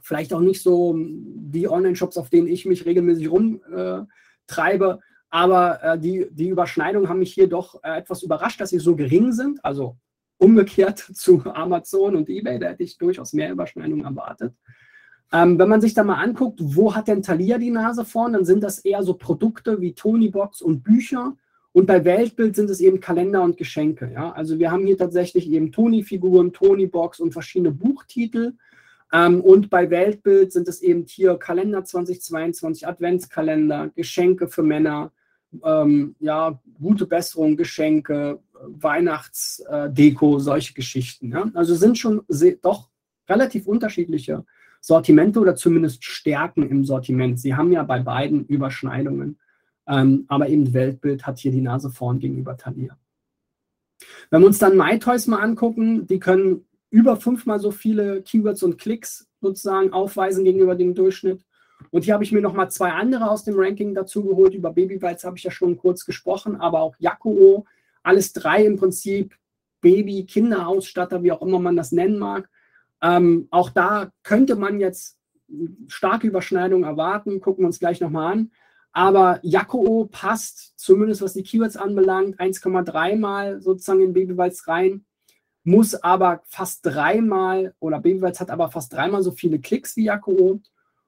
[0.07, 4.99] Vielleicht auch nicht so die Online-Shops, auf denen ich mich regelmäßig rumtreibe.
[5.01, 8.79] Äh, aber äh, die, die Überschneidungen haben mich hier doch äh, etwas überrascht, dass sie
[8.79, 9.65] so gering sind.
[9.65, 9.97] Also
[10.39, 14.55] umgekehrt zu Amazon und eBay, da hätte ich durchaus mehr Überschneidungen erwartet.
[15.33, 18.45] Ähm, wenn man sich da mal anguckt, wo hat denn Thalia die Nase vorn, dann
[18.45, 21.37] sind das eher so Produkte wie Tonybox und Bücher.
[21.73, 24.09] Und bei Weltbild sind es eben Kalender und Geschenke.
[24.15, 24.31] Ja?
[24.31, 28.53] Also wir haben hier tatsächlich eben Tony-Figuren, Tony-Box und verschiedene Buchtitel.
[29.17, 35.11] Ähm, und bei Weltbild sind es eben hier Kalender 2022, Adventskalender, Geschenke für Männer,
[35.65, 41.31] ähm, ja, gute Besserung, Geschenke, Weihnachtsdeko, äh, solche Geschichten.
[41.31, 41.51] Ja?
[41.55, 42.23] Also sind schon
[42.61, 42.91] doch
[43.27, 44.45] relativ unterschiedliche
[44.83, 47.41] Sortimente oder zumindest Stärken im Sortiment.
[47.41, 49.39] Sie haben ja bei beiden Überschneidungen.
[49.89, 52.99] Ähm, aber eben Weltbild hat hier die Nase vorn gegenüber Thalia.
[54.31, 56.67] Wenn wir uns dann MyToys mal angucken, die können
[56.97, 61.45] über fünfmal so viele Keywords und Klicks sozusagen aufweisen gegenüber dem Durchschnitt.
[61.91, 64.55] Und hier habe ich mir noch mal zwei andere aus dem Ranking dazu geholt.
[64.55, 67.67] Über Babybites habe ich ja schon kurz gesprochen, aber auch Yakuo.
[68.03, 69.37] Alles drei im Prinzip
[69.83, 72.49] Baby, Kinderausstatter, wie auch immer man das nennen mag.
[73.03, 75.19] Ähm, auch da könnte man jetzt
[75.89, 77.43] starke Überschneidungen erwarten.
[77.43, 78.53] Gucken wir uns gleich nochmal an.
[78.93, 85.05] Aber Yakuo passt, zumindest was die Keywords anbelangt, 1,3 mal sozusagen in Babybites rein
[85.67, 90.61] muss aber fast dreimal, oder Babywalz hat aber fast dreimal so viele Klicks wie Jaco.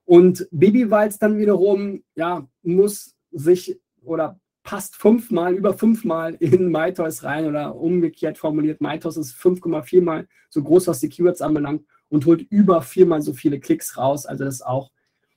[0.04, 7.46] Und Babywalz dann wiederum, ja, muss sich oder passt fünfmal, über fünfmal in MyToys rein
[7.46, 12.42] oder umgekehrt formuliert, MyToys ist 5,4 mal so groß, was die Keywords anbelangt und holt
[12.50, 14.26] über viermal so viele Klicks raus.
[14.26, 14.90] Also das ist auch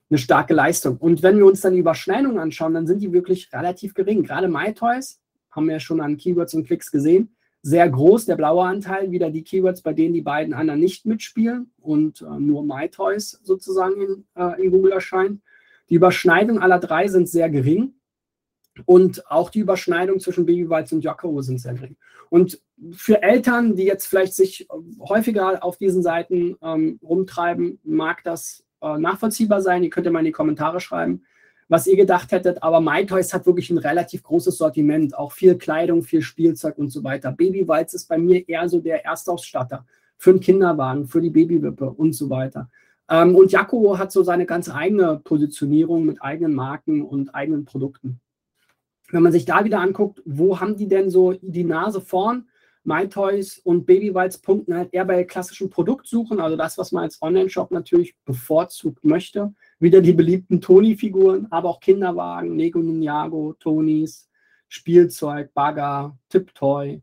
[0.09, 0.97] eine starke Leistung.
[0.97, 4.23] Und wenn wir uns dann die Überschneidungen anschauen, dann sind die wirklich relativ gering.
[4.23, 8.63] Gerade MyToys haben wir ja schon an Keywords und Klicks gesehen sehr groß, der blaue
[8.63, 13.39] Anteil, wieder die Keywords, bei denen die beiden anderen nicht mitspielen und äh, nur MyToys
[13.43, 15.41] sozusagen in, äh, in Google erscheint.
[15.89, 17.93] Die Überschneidung aller drei sind sehr gering
[18.85, 21.97] und auch die Überschneidung zwischen Babywalz und Jocko sind sehr gering.
[22.29, 22.61] Und
[22.93, 24.67] für Eltern, die jetzt vielleicht sich
[24.99, 29.83] häufiger auf diesen Seiten ähm, rumtreiben, mag das äh, nachvollziehbar sein.
[29.83, 31.25] Ihr könnt ja mal in die Kommentare schreiben,
[31.71, 32.61] was ihr gedacht hättet.
[32.61, 37.01] Aber MyToys hat wirklich ein relativ großes Sortiment, auch viel Kleidung, viel Spielzeug und so
[37.05, 37.31] weiter.
[37.31, 39.85] Babywalz ist bei mir eher so der Erstausstatter
[40.17, 42.69] für einen Kinderwagen, für die Babywippe und so weiter.
[43.09, 48.19] Ähm, und Jaco hat so seine ganz eigene Positionierung mit eigenen Marken und eigenen Produkten.
[49.09, 52.49] Wenn man sich da wieder anguckt, wo haben die denn so die Nase vorn?
[52.83, 57.71] MyToys und Babywalz punkten halt eher bei klassischen Produktsuchen, also das, was man als Online-Shop
[57.71, 59.53] natürlich bevorzugt möchte.
[59.81, 64.29] Wieder die beliebten Toni-Figuren, aber auch Kinderwagen, Lego Ninjago, Tonis,
[64.69, 67.01] Spielzeug, Bagger, Tipptoy,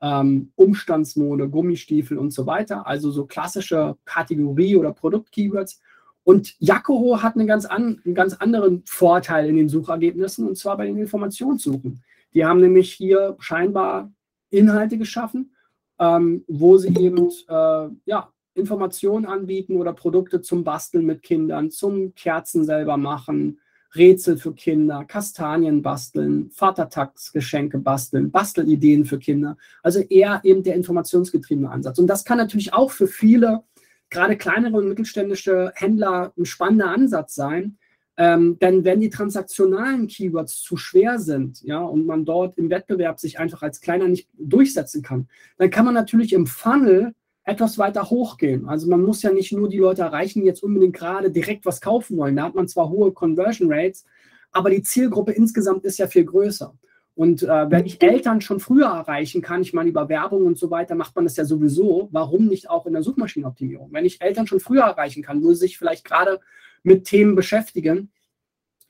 [0.00, 2.84] ähm, Umstandsmode, Gummistiefel und so weiter.
[2.84, 5.80] Also so klassische Kategorie- oder Produkt-Keywords.
[6.24, 10.76] Und Jakoho hat einen ganz, an, einen ganz anderen Vorteil in den Suchergebnissen, und zwar
[10.76, 12.02] bei den Informationssuchen.
[12.34, 14.12] Die haben nämlich hier scheinbar
[14.50, 15.54] Inhalte geschaffen,
[16.00, 22.14] ähm, wo sie eben äh, ja, Informationen anbieten oder Produkte zum Basteln mit Kindern, zum
[22.14, 23.60] Kerzen selber machen,
[23.94, 29.56] Rätsel für Kinder, Kastanien basteln, Vatertagsgeschenke basteln, Bastelideen für Kinder.
[29.82, 31.98] Also eher eben der informationsgetriebene Ansatz.
[31.98, 33.62] Und das kann natürlich auch für viele,
[34.10, 37.78] gerade kleinere und mittelständische Händler, ein spannender Ansatz sein,
[38.18, 43.20] Ähm, denn wenn die transaktionalen Keywords zu schwer sind, ja, und man dort im Wettbewerb
[43.20, 47.12] sich einfach als kleiner nicht durchsetzen kann, dann kann man natürlich im Funnel
[47.46, 48.68] etwas weiter hochgehen.
[48.68, 51.80] Also man muss ja nicht nur die Leute erreichen, die jetzt unbedingt gerade direkt was
[51.80, 52.36] kaufen wollen.
[52.36, 54.04] Da hat man zwar hohe Conversion Rates,
[54.50, 56.76] aber die Zielgruppe insgesamt ist ja viel größer.
[57.14, 60.70] Und äh, wenn ich Eltern schon früher erreichen kann, ich meine, über Werbung und so
[60.70, 63.90] weiter macht man das ja sowieso, warum nicht auch in der Suchmaschinenoptimierung?
[63.92, 66.40] Wenn ich Eltern schon früher erreichen kann, wo sie sich vielleicht gerade
[66.82, 68.10] mit Themen beschäftigen,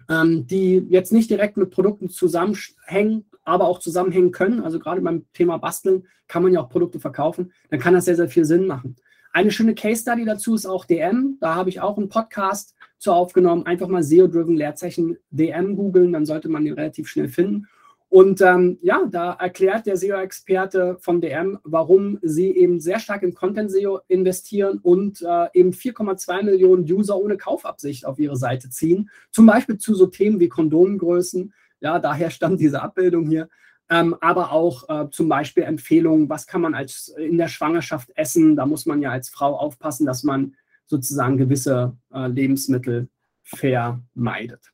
[0.08, 4.60] ähm, die jetzt nicht direkt mit Produkten zusammenhängen, aber auch zusammenhängen können.
[4.60, 7.52] Also gerade beim Thema Basteln kann man ja auch Produkte verkaufen.
[7.70, 8.96] Dann kann das sehr, sehr viel Sinn machen.
[9.32, 11.36] Eine schöne Case Study dazu ist auch DM.
[11.40, 13.66] Da habe ich auch einen Podcast zu aufgenommen.
[13.66, 17.66] Einfach mal SEO-driven Leerzeichen DM googeln, dann sollte man den relativ schnell finden.
[18.08, 23.34] Und ähm, ja, da erklärt der SEO-Experte von DM, warum sie eben sehr stark in
[23.34, 29.10] Content-SEO investieren und äh, eben 4,2 Millionen User ohne Kaufabsicht auf ihre Seite ziehen.
[29.32, 31.52] Zum Beispiel zu so Themen wie Kondomgrößen.
[31.86, 33.48] Ja, daher stammt diese Abbildung hier.
[33.88, 38.56] Ähm, aber auch äh, zum Beispiel Empfehlungen, was kann man als in der Schwangerschaft essen.
[38.56, 43.08] Da muss man ja als Frau aufpassen, dass man sozusagen gewisse äh, Lebensmittel
[43.44, 44.72] vermeidet.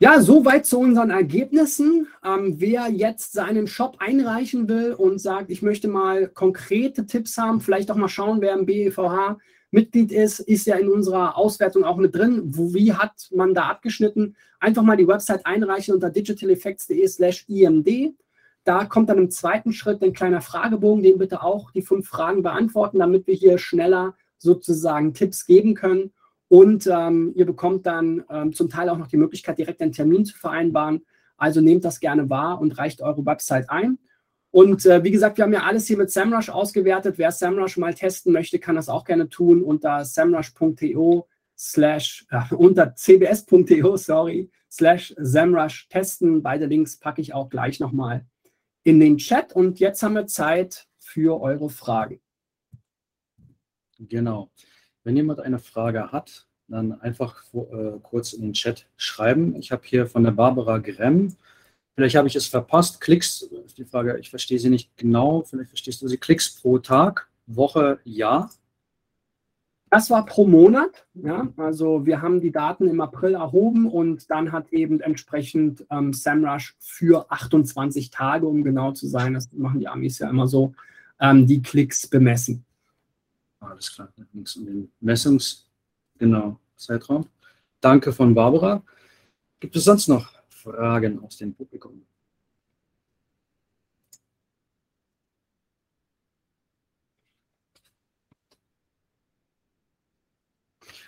[0.00, 2.08] Ja, soweit zu unseren Ergebnissen.
[2.24, 7.60] Ähm, wer jetzt seinen Shop einreichen will und sagt, ich möchte mal konkrete Tipps haben,
[7.60, 9.38] vielleicht auch mal schauen, wer im BEVH
[9.70, 12.42] Mitglied ist, ist ja in unserer Auswertung auch mit drin.
[12.44, 14.36] Wo, wie hat man da abgeschnitten?
[14.60, 18.14] Einfach mal die Website einreichen unter digitaleffects.de slash imd.
[18.64, 22.42] Da kommt dann im zweiten Schritt ein kleiner Fragebogen, den bitte auch die fünf Fragen
[22.42, 26.12] beantworten, damit wir hier schneller sozusagen Tipps geben können.
[26.48, 30.24] Und ähm, ihr bekommt dann ähm, zum Teil auch noch die Möglichkeit, direkt einen Termin
[30.24, 31.04] zu vereinbaren.
[31.36, 33.98] Also nehmt das gerne wahr und reicht eure Website ein.
[34.56, 37.18] Und äh, wie gesagt, wir haben ja alles hier mit SEMrush ausgewertet.
[37.18, 42.94] Wer SEMrush mal testen möchte, kann das auch gerne tun unter semrush.to slash, äh, unter
[42.94, 46.42] cbs.to, sorry, slash SEMrush testen.
[46.42, 48.24] Beide Links packe ich auch gleich nochmal
[48.82, 49.52] in den Chat.
[49.52, 52.22] Und jetzt haben wir Zeit für eure Fragen.
[53.98, 54.50] Genau.
[55.04, 59.54] Wenn jemand eine Frage hat, dann einfach äh, kurz in den Chat schreiben.
[59.56, 61.36] Ich habe hier von der Barbara Gremm,
[61.96, 66.02] vielleicht habe ich es verpasst, Klicks, die Frage, ich verstehe sie nicht genau, vielleicht verstehst
[66.02, 68.50] du sie, Klicks pro Tag, Woche, Jahr.
[69.90, 71.06] Das war pro Monat.
[71.14, 71.48] Ja?
[71.56, 76.76] Also wir haben die Daten im April erhoben und dann hat eben entsprechend ähm, SEMrush
[76.78, 80.74] für 28 Tage, um genau zu sein, das machen die Amis ja immer so,
[81.18, 82.64] ähm, die Klicks bemessen.
[83.60, 85.66] Alles klar, da ging es um den Messungs,
[86.18, 87.26] genau, Zeitraum.
[87.80, 88.82] Danke von Barbara.
[89.60, 90.35] Gibt es sonst noch
[90.66, 92.04] Fragen aus dem Publikum?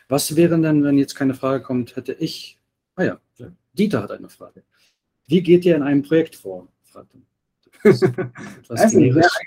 [0.08, 2.58] Was wäre denn, wenn jetzt keine Frage kommt, hätte ich,
[2.94, 3.20] ah ja,
[3.72, 4.62] Dieter hat eine Frage.
[5.26, 6.68] Wie geht ihr in einem Projekt vor?
[6.84, 7.20] fragt er.
[8.68, 8.98] Das, ist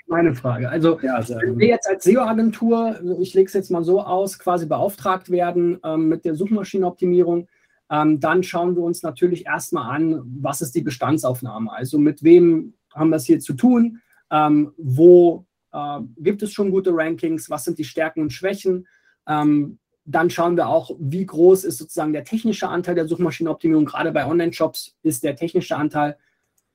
[0.06, 0.68] meine Frage.
[0.68, 4.66] Also, ja, wenn wir jetzt als SEO-Agentur, ich lege es jetzt mal so aus, quasi
[4.66, 7.48] beauftragt werden ähm, mit der Suchmaschinenoptimierung,
[7.92, 11.72] ähm, dann schauen wir uns natürlich erstmal an, was ist die Bestandsaufnahme?
[11.72, 14.00] Also, mit wem haben wir es hier zu tun?
[14.30, 17.48] Ähm, wo äh, gibt es schon gute Rankings?
[17.50, 18.88] Was sind die Stärken und Schwächen?
[19.28, 23.84] Ähm, dann schauen wir auch, wie groß ist sozusagen der technische Anteil der Suchmaschinenoptimierung.
[23.84, 26.16] Gerade bei Online-Shops ist der technische Anteil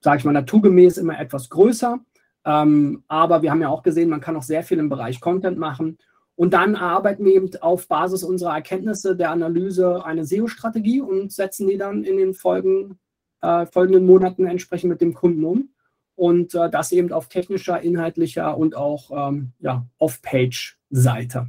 [0.02, 2.00] sage ich mal, naturgemäß immer etwas größer.
[2.46, 5.58] Ähm, aber wir haben ja auch gesehen, man kann auch sehr viel im Bereich Content
[5.58, 5.98] machen.
[6.38, 11.68] Und dann erarbeiten wir eben auf Basis unserer Erkenntnisse der Analyse eine SEO-Strategie und setzen
[11.68, 13.00] die dann in den Folgen,
[13.42, 15.70] äh, folgenden Monaten entsprechend mit dem Kunden um.
[16.16, 21.48] Und äh, das eben auf technischer, inhaltlicher und auch ähm, ja, Off-Page-Seite.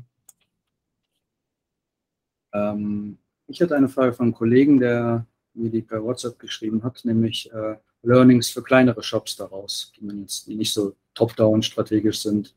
[2.54, 7.04] Ähm, ich hatte eine Frage von einem Kollegen, der mir die per WhatsApp geschrieben hat,
[7.04, 12.22] nämlich äh, Learnings für kleinere Shops daraus, die, man jetzt, die nicht so top-down strategisch
[12.22, 12.54] sind.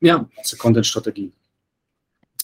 [0.00, 0.28] Ja.
[0.36, 1.32] Also Content-Strategie.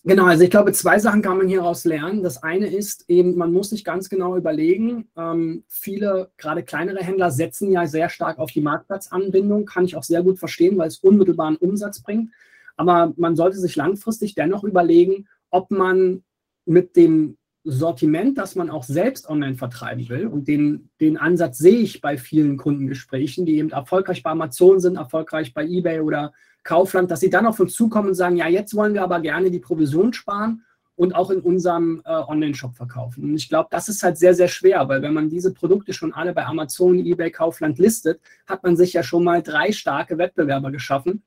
[0.06, 2.22] Genau, also ich glaube, zwei Sachen kann man hieraus lernen.
[2.22, 7.30] Das eine ist eben, man muss sich ganz genau überlegen, ähm, viele, gerade kleinere Händler,
[7.30, 10.98] setzen ja sehr stark auf die Marktplatzanbindung, kann ich auch sehr gut verstehen, weil es
[10.98, 12.30] unmittelbaren Umsatz bringt.
[12.76, 16.22] Aber man sollte sich langfristig dennoch überlegen, ob man
[16.66, 20.26] mit dem Sortiment, das man auch selbst online vertreiben will.
[20.26, 24.96] Und den, den Ansatz sehe ich bei vielen Kundengesprächen, die eben erfolgreich bei Amazon sind,
[24.96, 26.34] erfolgreich bei eBay oder
[26.64, 29.50] Kaufland, dass sie dann auf uns zukommen und sagen, ja, jetzt wollen wir aber gerne
[29.50, 30.64] die Provision sparen
[30.96, 33.24] und auch in unserem äh, Online-Shop verkaufen.
[33.24, 36.12] Und ich glaube, das ist halt sehr, sehr schwer, weil wenn man diese Produkte schon
[36.12, 40.70] alle bei Amazon, eBay, Kaufland listet, hat man sich ja schon mal drei starke Wettbewerber
[40.70, 41.22] geschaffen,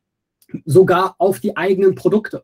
[0.65, 2.43] sogar auf die eigenen Produkte.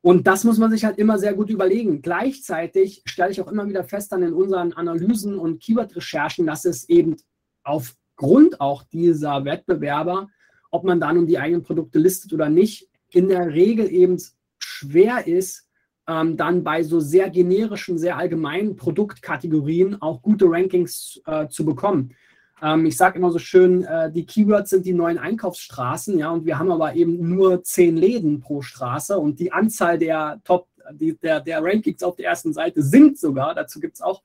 [0.00, 2.02] Und das muss man sich halt immer sehr gut überlegen.
[2.02, 6.88] Gleichzeitig stelle ich auch immer wieder fest dann in unseren Analysen und Keyword-Recherchen, dass es
[6.88, 7.16] eben
[7.62, 10.28] aufgrund auch dieser Wettbewerber,
[10.70, 14.18] ob man dann um die eigenen Produkte listet oder nicht, in der Regel eben
[14.58, 15.68] schwer ist,
[16.06, 22.14] ähm, dann bei so sehr generischen, sehr allgemeinen Produktkategorien auch gute Rankings äh, zu bekommen.
[22.62, 26.44] Ähm, ich sage immer so schön, äh, die Keywords sind die neuen Einkaufsstraßen, ja, und
[26.44, 31.16] wir haben aber eben nur zehn Läden pro Straße und die Anzahl der Top, die,
[31.18, 33.54] der, der Rankings auf der ersten Seite sinkt sogar.
[33.54, 34.22] Dazu gibt es auch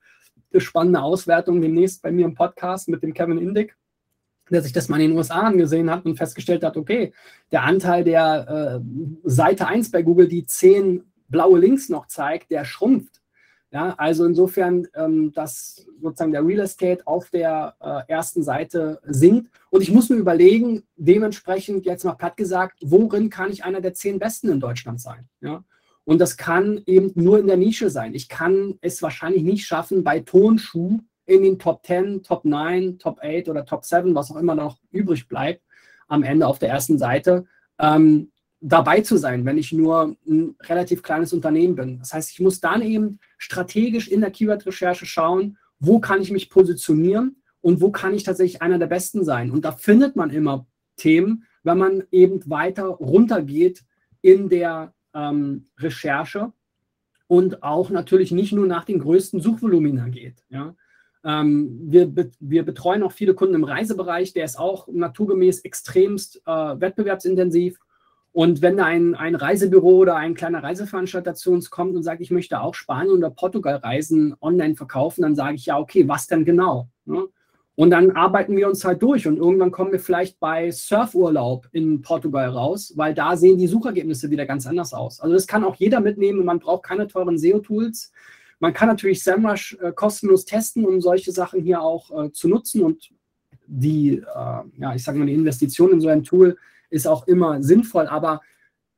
[0.52, 3.76] eine spannende Auswertung demnächst bei mir im Podcast mit dem Kevin Indick
[4.50, 7.14] der sich das mal in den USA angesehen hat und festgestellt hat, okay,
[7.52, 12.66] der Anteil der äh, Seite 1 bei Google, die zehn blaue Links noch zeigt, der
[12.66, 13.22] schrumpft.
[13.72, 19.50] Ja, also insofern, ähm, dass sozusagen der Real Estate auf der äh, ersten Seite sinkt.
[19.72, 23.96] Und ich muss mir überlegen, dementsprechend jetzt mal platt gesagt, worin kann ich einer der
[23.96, 25.28] zehn Besten in Deutschland sein?
[25.42, 25.64] Ja?
[26.06, 28.14] Und das kann eben nur in der Nische sein.
[28.14, 33.20] Ich kann es wahrscheinlich nicht schaffen, bei Tonschuh in den Top 10, Top 9, Top
[33.22, 35.62] 8 oder Top 7, was auch immer noch übrig bleibt,
[36.08, 37.46] am Ende auf der ersten Seite,
[37.80, 42.00] ähm, dabei zu sein, wenn ich nur ein relativ kleines Unternehmen bin.
[42.00, 46.50] Das heißt, ich muss dann eben strategisch in der Keyword-Recherche schauen, wo kann ich mich
[46.50, 49.52] positionieren und wo kann ich tatsächlich einer der Besten sein.
[49.52, 50.66] Und da findet man immer
[50.96, 53.84] Themen, wenn man eben weiter runtergeht
[54.22, 56.54] in der ähm, Recherche
[57.28, 60.44] und auch natürlich nicht nur nach den größten Suchvolumina geht.
[60.50, 60.76] Ja.
[61.24, 66.52] Ähm, wir, wir betreuen auch viele Kunden im Reisebereich, der ist auch naturgemäß extremst äh,
[66.52, 67.80] wettbewerbsintensiv
[68.34, 72.32] und wenn ein, ein Reisebüro oder ein kleiner Reiseveranstalter zu uns kommt und sagt, ich
[72.32, 76.44] möchte auch Spanien oder Portugal Reisen online verkaufen, dann sage ich ja, okay, was denn
[76.44, 76.90] genau?
[77.06, 77.28] Ne?
[77.76, 82.02] Und dann arbeiten wir uns halt durch und irgendwann kommen wir vielleicht bei Surfurlaub in
[82.02, 85.20] Portugal raus, weil da sehen die Suchergebnisse wieder ganz anders aus.
[85.20, 88.12] Also das kann auch jeder mitnehmen man braucht keine teuren SEO-Tools.
[88.64, 92.82] Man kann natürlich SEMrush äh, kostenlos testen, um solche Sachen hier auch äh, zu nutzen
[92.82, 93.10] und
[93.68, 94.24] die, äh,
[94.78, 96.56] ja, ich sage mal, die Investition in so ein Tool
[96.90, 98.08] ist auch immer sinnvoll.
[98.08, 98.40] Aber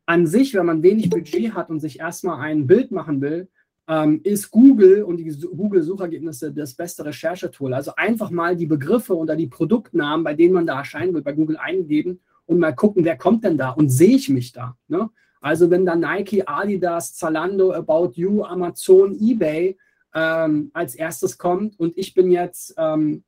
[0.06, 3.48] an sich, wenn man wenig Budget hat und sich erstmal ein Bild machen will,
[3.88, 7.74] ähm, ist Google und die Google-Suchergebnisse das beste Recherchetool.
[7.74, 11.34] Also einfach mal die Begriffe oder die Produktnamen, bei denen man da erscheinen will, bei
[11.34, 14.78] Google eingeben und mal gucken, wer kommt denn da und sehe ich mich da.
[14.88, 15.10] Ne?
[15.46, 19.78] Also wenn da Nike, Adidas, Zalando, About You, Amazon, eBay
[20.16, 23.24] ähm, als erstes kommt und ich bin jetzt ähm,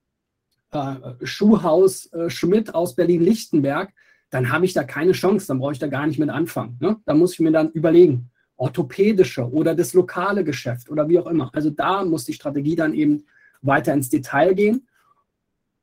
[0.71, 3.93] äh, Schuhhaus äh, Schmidt aus Berlin-Lichtenberg,
[4.31, 6.77] dann habe ich da keine Chance, dann brauche ich da gar nicht mit anfangen.
[6.79, 6.97] Ne?
[7.05, 11.51] Da muss ich mir dann überlegen, orthopädische oder das lokale Geschäft oder wie auch immer.
[11.53, 13.25] Also da muss die Strategie dann eben
[13.61, 14.86] weiter ins Detail gehen.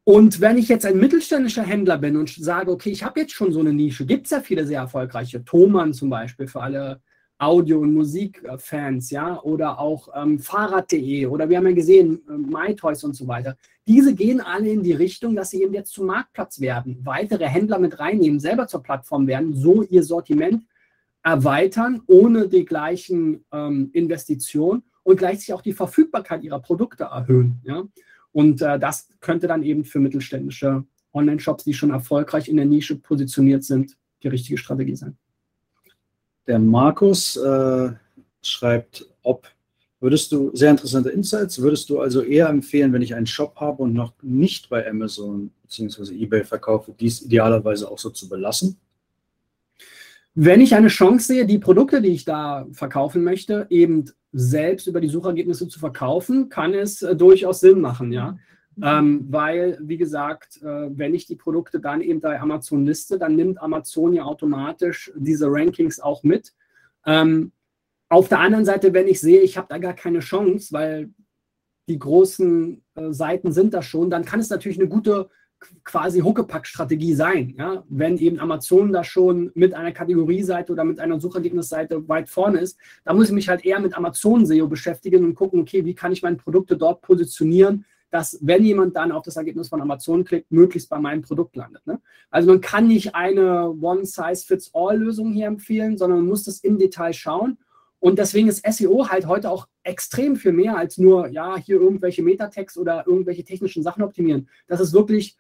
[0.05, 3.53] Und wenn ich jetzt ein mittelständischer Händler bin und sage, okay, ich habe jetzt schon
[3.53, 7.01] so eine Nische, gibt es ja viele sehr erfolgreiche, Thomann zum Beispiel für alle
[7.39, 13.03] Audio- und Musikfans, ja, oder auch ähm, Fahrrad.de oder wir haben ja gesehen, äh, MyToys
[13.05, 13.57] und so weiter.
[13.87, 17.79] Diese gehen alle in die Richtung, dass sie eben jetzt zum Marktplatz werden, weitere Händler
[17.79, 20.65] mit reinnehmen, selber zur Plattform werden, so ihr Sortiment
[21.23, 27.61] erweitern, ohne die gleichen ähm, Investitionen und gleichzeitig auch die Verfügbarkeit ihrer Produkte erhöhen.
[27.65, 27.85] Ja?
[28.35, 32.97] Und äh, das könnte dann eben für mittelständische Online-Shops, die schon erfolgreich in der Nische
[32.97, 35.17] positioniert sind, die richtige Strategie sein.
[36.49, 37.93] Der Markus äh,
[38.43, 39.47] schreibt, ob
[40.01, 43.85] würdest du, sehr interessante Insights, würdest du also eher empfehlen, wenn ich einen Shop habe
[43.85, 46.13] und noch nicht bei Amazon bzw.
[46.13, 48.77] eBay verkaufe, dies idealerweise auch so zu belassen?
[50.35, 55.01] Wenn ich eine Chance sehe, die Produkte, die ich da verkaufen möchte, eben selbst über
[55.01, 58.37] die Suchergebnisse zu verkaufen, kann es äh, durchaus Sinn machen, ja.
[58.83, 63.37] Ähm, weil, wie gesagt, äh, wenn ich die Produkte dann eben bei Amazon liste, dann
[63.37, 66.53] nimmt Amazon ja automatisch diese Rankings auch mit.
[67.07, 67.53] Ähm,
[68.09, 71.11] auf der anderen Seite, wenn ich sehe, ich habe da gar keine Chance, weil
[71.89, 75.29] die großen äh, Seiten sind da schon, dann kann es natürlich eine gute
[75.85, 77.55] quasi Huckepack-Strategie sein.
[77.59, 77.85] Ja?
[77.89, 82.79] Wenn eben Amazon da schon mit einer Kategorieseite oder mit einer Suchergebnisseite weit vorne ist,
[83.05, 86.13] da muss ich mich halt eher mit Amazon SEO beschäftigen und gucken, okay, wie kann
[86.13, 87.85] ich meine Produkte dort positionieren,
[88.15, 91.85] dass, wenn jemand dann auf das Ergebnis von Amazon klickt, möglichst bei meinem Produkt landet.
[91.85, 92.01] Ne?
[92.31, 97.59] Also man kann nicht eine One-Size-Fits-All-Lösung hier empfehlen, sondern man muss das im Detail schauen.
[97.99, 102.23] Und deswegen ist SEO halt heute auch extrem viel mehr als nur, ja, hier irgendwelche
[102.23, 104.49] Metatext oder irgendwelche technischen Sachen optimieren.
[104.69, 105.37] Das ist wirklich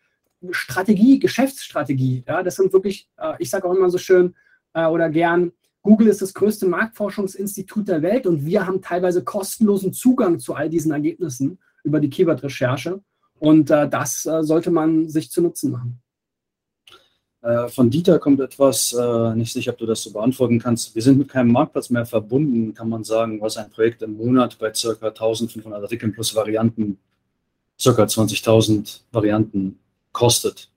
[0.50, 2.24] Strategie, Geschäftsstrategie.
[2.26, 4.34] Ja, das sind wirklich, äh, ich sage auch immer so schön
[4.72, 5.52] äh, oder gern,
[5.84, 10.70] Google ist das größte Marktforschungsinstitut der Welt und wir haben teilweise kostenlosen Zugang zu all
[10.70, 13.00] diesen Ergebnissen über die Keyword-Recherche.
[13.38, 16.00] Und äh, das äh, sollte man sich zu Nutzen machen.
[17.42, 20.94] Äh, von Dieter kommt etwas, äh, nicht sicher, ob du das so beantworten kannst.
[20.94, 24.58] Wir sind mit keinem Marktplatz mehr verbunden, kann man sagen, was ein Projekt im Monat
[24.58, 25.08] bei ca.
[25.08, 26.98] 1500 Artikeln plus Varianten,
[27.76, 27.90] ca.
[27.90, 29.78] 20.000 Varianten
[30.14, 30.70] kostet.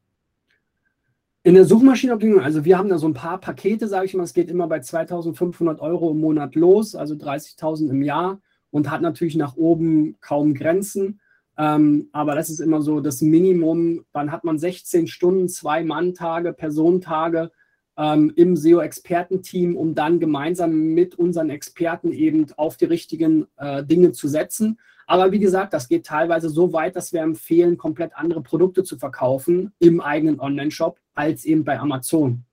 [1.43, 4.33] In der Suchmaschinenoptimierung, also wir haben da so ein paar Pakete, sage ich mal, es
[4.33, 9.37] geht immer bei 2500 Euro im Monat los, also 30.000 im Jahr und hat natürlich
[9.37, 11.21] nach oben kaum Grenzen.
[11.57, 14.03] Ähm, aber das ist immer so das Minimum.
[14.11, 17.51] Dann hat man 16 Stunden, zwei Mann-Tage, Personentage
[17.97, 24.11] ähm, im SEO-Expertenteam, um dann gemeinsam mit unseren Experten eben auf die richtigen äh, Dinge
[24.11, 24.79] zu setzen.
[25.09, 28.97] Aber wie gesagt, das geht teilweise so weit, dass wir empfehlen, komplett andere Produkte zu
[28.97, 32.43] verkaufen im eigenen Online-Shop als eben bei Amazon.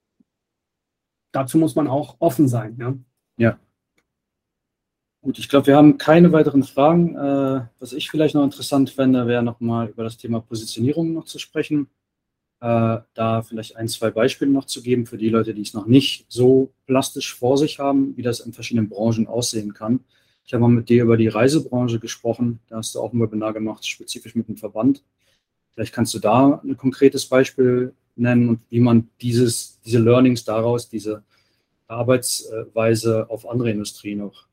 [1.33, 2.77] Dazu muss man auch offen sein.
[2.79, 2.95] Ja.
[3.39, 3.59] ja.
[5.21, 7.17] Gut, ich glaube, wir haben keine weiteren Fragen.
[7.17, 11.41] Äh, was ich vielleicht noch interessant fände, wäre nochmal über das Thema Positionierung noch zu
[11.41, 11.89] sprechen.
[12.61, 15.87] Äh, da vielleicht ein, zwei Beispiele noch zu geben für die Leute, die es noch
[15.87, 20.05] nicht so plastisch vor sich haben, wie das in verschiedenen Branchen aussehen kann.
[20.45, 22.61] Ich habe mal mit dir über die Reisebranche gesprochen.
[22.69, 25.03] Da hast du auch ein Webinar gemacht, spezifisch mit dem Verband.
[25.73, 30.89] Vielleicht kannst du da ein konkretes Beispiel nennen und wie man dieses, diese Learnings daraus,
[30.89, 31.25] diese
[31.89, 34.47] Arbeitsweise auf andere Industrien noch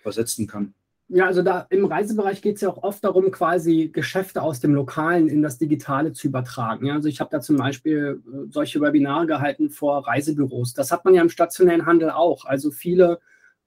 [0.00, 0.74] übersetzen kann.
[1.08, 4.74] Ja, also da im Reisebereich geht es ja auch oft darum, quasi Geschäfte aus dem
[4.74, 6.86] Lokalen in das Digitale zu übertragen.
[6.86, 10.72] Ja, also ich habe da zum Beispiel äh, solche Webinare gehalten vor Reisebüros.
[10.72, 12.46] Das hat man ja im stationären Handel auch.
[12.46, 13.20] Also viele,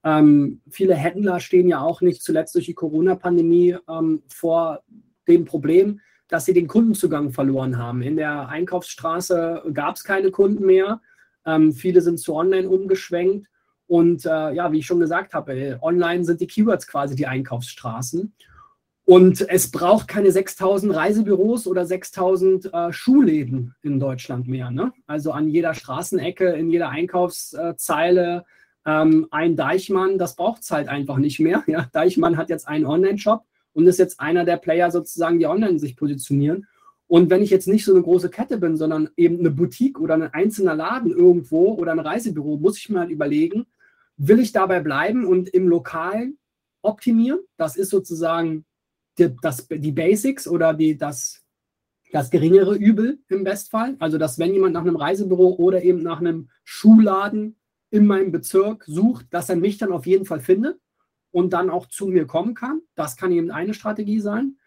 [0.08, 4.82] ähm, viele Händler stehen ja auch nicht zuletzt durch die Corona-Pandemie ähm, vor
[5.28, 6.00] dem Problem,
[6.30, 8.02] dass sie den Kundenzugang verloren haben.
[8.02, 11.02] In der Einkaufsstraße gab es keine Kunden mehr.
[11.46, 13.48] Ähm, viele sind zu Online umgeschwenkt.
[13.86, 17.28] Und äh, ja, wie ich schon gesagt habe, äh, online sind die Keywords quasi die
[17.28, 18.34] Einkaufsstraßen.
[19.04, 24.72] Und es braucht keine 6000 Reisebüros oder 6000 äh, Schuhläden in Deutschland mehr.
[24.72, 24.94] Ne?
[25.06, 28.46] Also an jeder Straßenecke, in jeder Einkaufszeile
[28.88, 31.64] ähm, ein Deichmann, das braucht es halt einfach nicht mehr.
[31.68, 31.88] Ja?
[31.92, 35.98] Deichmann hat jetzt einen Online-Shop und ist jetzt einer der Player sozusagen, die online sich
[35.98, 36.66] positionieren.
[37.06, 40.16] Und wenn ich jetzt nicht so eine große Kette bin, sondern eben eine Boutique oder
[40.16, 43.66] ein einzelner Laden irgendwo oder ein Reisebüro, muss ich mir halt überlegen,
[44.16, 46.38] will ich dabei bleiben und im Lokalen
[46.82, 47.40] optimieren.
[47.58, 48.66] Das ist sozusagen
[49.20, 51.44] die, das, die Basics oder die, das,
[52.12, 53.96] das geringere Übel im Bestfall.
[54.00, 57.58] Also, dass wenn jemand nach einem Reisebüro oder eben nach einem Schuhladen
[57.90, 60.80] in meinem Bezirk sucht, dass er mich dann auf jeden Fall findet
[61.32, 62.82] und dann auch zu mir kommen kann.
[62.96, 64.58] Das kann eben eine Strategie sein.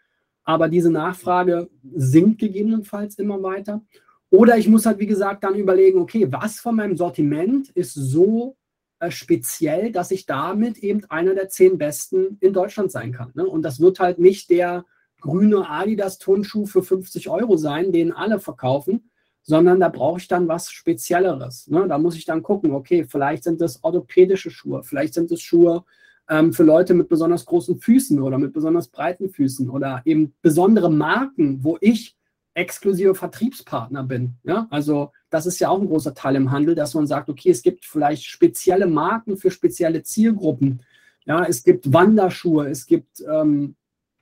[0.43, 3.81] Aber diese Nachfrage sinkt gegebenenfalls immer weiter.
[4.29, 8.55] Oder ich muss halt, wie gesagt, dann überlegen, okay, was von meinem Sortiment ist so
[8.99, 13.31] äh, speziell, dass ich damit eben einer der zehn Besten in Deutschland sein kann.
[13.33, 13.45] Ne?
[13.45, 14.85] Und das wird halt nicht der
[15.19, 19.10] grüne Adidas-Turnschuh für 50 Euro sein, den alle verkaufen,
[19.43, 21.67] sondern da brauche ich dann was Spezielleres.
[21.67, 21.87] Ne?
[21.87, 25.83] Da muss ich dann gucken, okay, vielleicht sind das orthopädische Schuhe, vielleicht sind es Schuhe
[26.29, 30.91] ähm, für Leute mit besonders großen Füßen oder mit besonders breiten Füßen oder eben besondere
[30.91, 32.15] Marken, wo ich
[32.53, 34.33] exklusive Vertriebspartner bin.
[34.43, 34.67] Ja?
[34.69, 37.61] Also das ist ja auch ein großer Teil im Handel, dass man sagt, okay, es
[37.61, 40.81] gibt vielleicht spezielle Marken für spezielle Zielgruppen.
[41.25, 43.75] Ja, es gibt Wanderschuhe, es gibt ähm,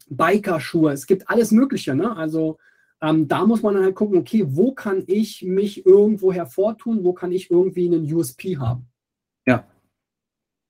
[0.10, 1.96] Bikerschuhe, es gibt alles Mögliche.
[1.96, 2.16] Ne?
[2.16, 2.58] Also
[3.02, 7.14] ähm, da muss man dann halt gucken, okay, wo kann ich mich irgendwo hervortun, wo
[7.14, 8.88] kann ich irgendwie einen USP haben?
[9.46, 9.66] Ja.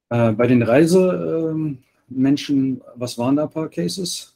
[0.09, 4.35] Äh, bei den Reisemenschen, äh, was waren da ein paar Cases?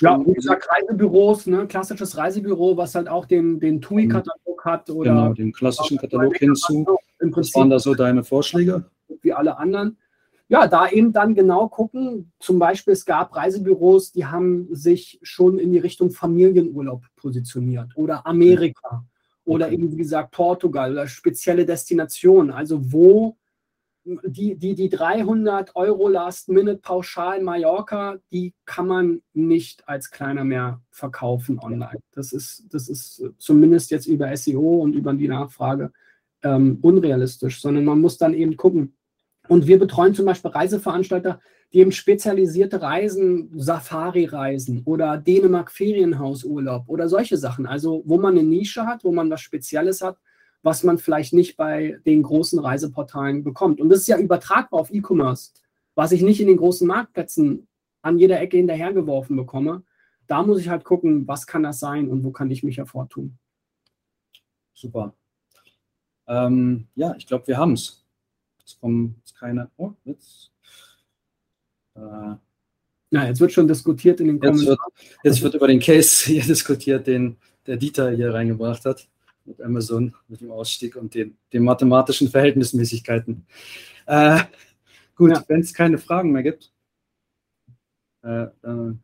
[0.00, 1.66] Ja, wie gesagt, Reisebüros, ne?
[1.66, 4.88] klassisches Reisebüro, was halt auch den, den TUI-Katalog hat.
[4.88, 6.86] Oder genau, den klassischen Katalog hinzu.
[7.20, 8.86] Im Prinzip, was waren da so deine Vorschläge?
[9.20, 9.98] Wie alle anderen.
[10.50, 12.32] Ja, da eben dann genau gucken.
[12.40, 18.26] Zum Beispiel, es gab Reisebüros, die haben sich schon in die Richtung Familienurlaub positioniert oder
[18.26, 19.04] Amerika okay.
[19.44, 22.50] oder eben, wie gesagt, Portugal oder spezielle Destinationen.
[22.50, 23.36] Also, wo
[24.24, 31.58] die, die, die 300 Euro Last-Minute-Pauschal Mallorca, die kann man nicht als kleiner mehr verkaufen
[31.58, 32.00] online.
[32.12, 35.92] Das ist, das ist zumindest jetzt über SEO und über die Nachfrage
[36.42, 38.94] ähm, unrealistisch, sondern man muss dann eben gucken.
[39.48, 41.40] Und wir betreuen zum Beispiel Reiseveranstalter,
[41.72, 47.66] die eben spezialisierte Reisen, Safari-Reisen oder Dänemark-Ferienhausurlaub oder solche Sachen.
[47.66, 50.18] Also wo man eine Nische hat, wo man was Spezielles hat,
[50.62, 53.80] was man vielleicht nicht bei den großen Reiseportalen bekommt.
[53.80, 55.52] Und das ist ja übertragbar auf E-Commerce,
[55.94, 57.68] was ich nicht in den großen Marktplätzen
[58.02, 59.82] an jeder Ecke hinterhergeworfen bekomme.
[60.26, 63.38] Da muss ich halt gucken, was kann das sein und wo kann ich mich hervortun.
[64.74, 65.14] Super.
[66.26, 68.07] Ähm, ja, ich glaube, wir haben es.
[69.18, 69.70] Jetzt keine.
[69.76, 70.50] Oh, jetzt.
[71.94, 72.36] Äh,
[73.10, 74.76] ja, jetzt wird schon diskutiert in den Kommentaren.
[74.94, 79.08] Jetzt wird, jetzt wird über den Case hier diskutiert, den der Dieter hier reingebracht hat.
[79.44, 83.46] mit Amazon, mit dem Ausstieg und den, den mathematischen Verhältnismäßigkeiten.
[84.06, 84.40] Äh,
[85.14, 85.44] gut, ja.
[85.48, 86.70] wenn es keine Fragen mehr gibt,
[88.22, 88.94] äh, äh,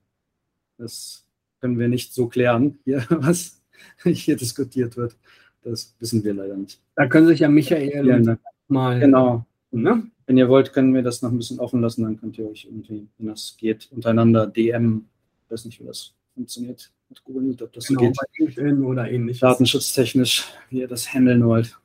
[0.76, 1.24] das
[1.60, 3.62] können wir nicht so klären, hier, was
[4.04, 5.16] hier diskutiert wird.
[5.62, 6.80] Das wissen wir leider nicht.
[6.94, 8.38] Da können sich ja Michael ja, ne.
[8.68, 9.00] mal.
[9.00, 9.46] Genau.
[9.82, 10.06] Ne?
[10.26, 12.64] Wenn ihr wollt, können wir das noch ein bisschen offen lassen, dann könnt ihr euch
[12.64, 15.06] irgendwie, wenn das geht, untereinander DM.
[15.44, 18.16] Ich weiß nicht, wie das funktioniert mit Google Meet, ob das genau, so geht.
[18.38, 19.40] LinkedIn oder ähnliches.
[19.40, 21.78] Datenschutztechnisch, wie ihr das handeln wollt.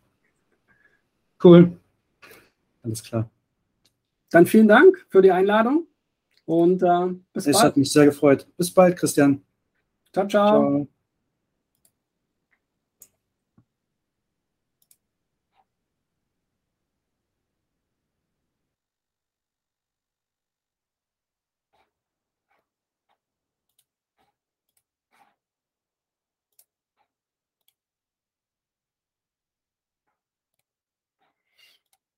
[1.43, 1.71] Cool.
[2.83, 3.29] Alles klar.
[4.29, 5.87] Dann vielen Dank für die Einladung
[6.45, 7.55] und äh, bis es bald.
[7.55, 8.47] Es hat mich sehr gefreut.
[8.57, 9.41] Bis bald, Christian.
[10.11, 10.27] ciao.
[10.27, 10.47] ciao.
[10.47, 10.87] ciao.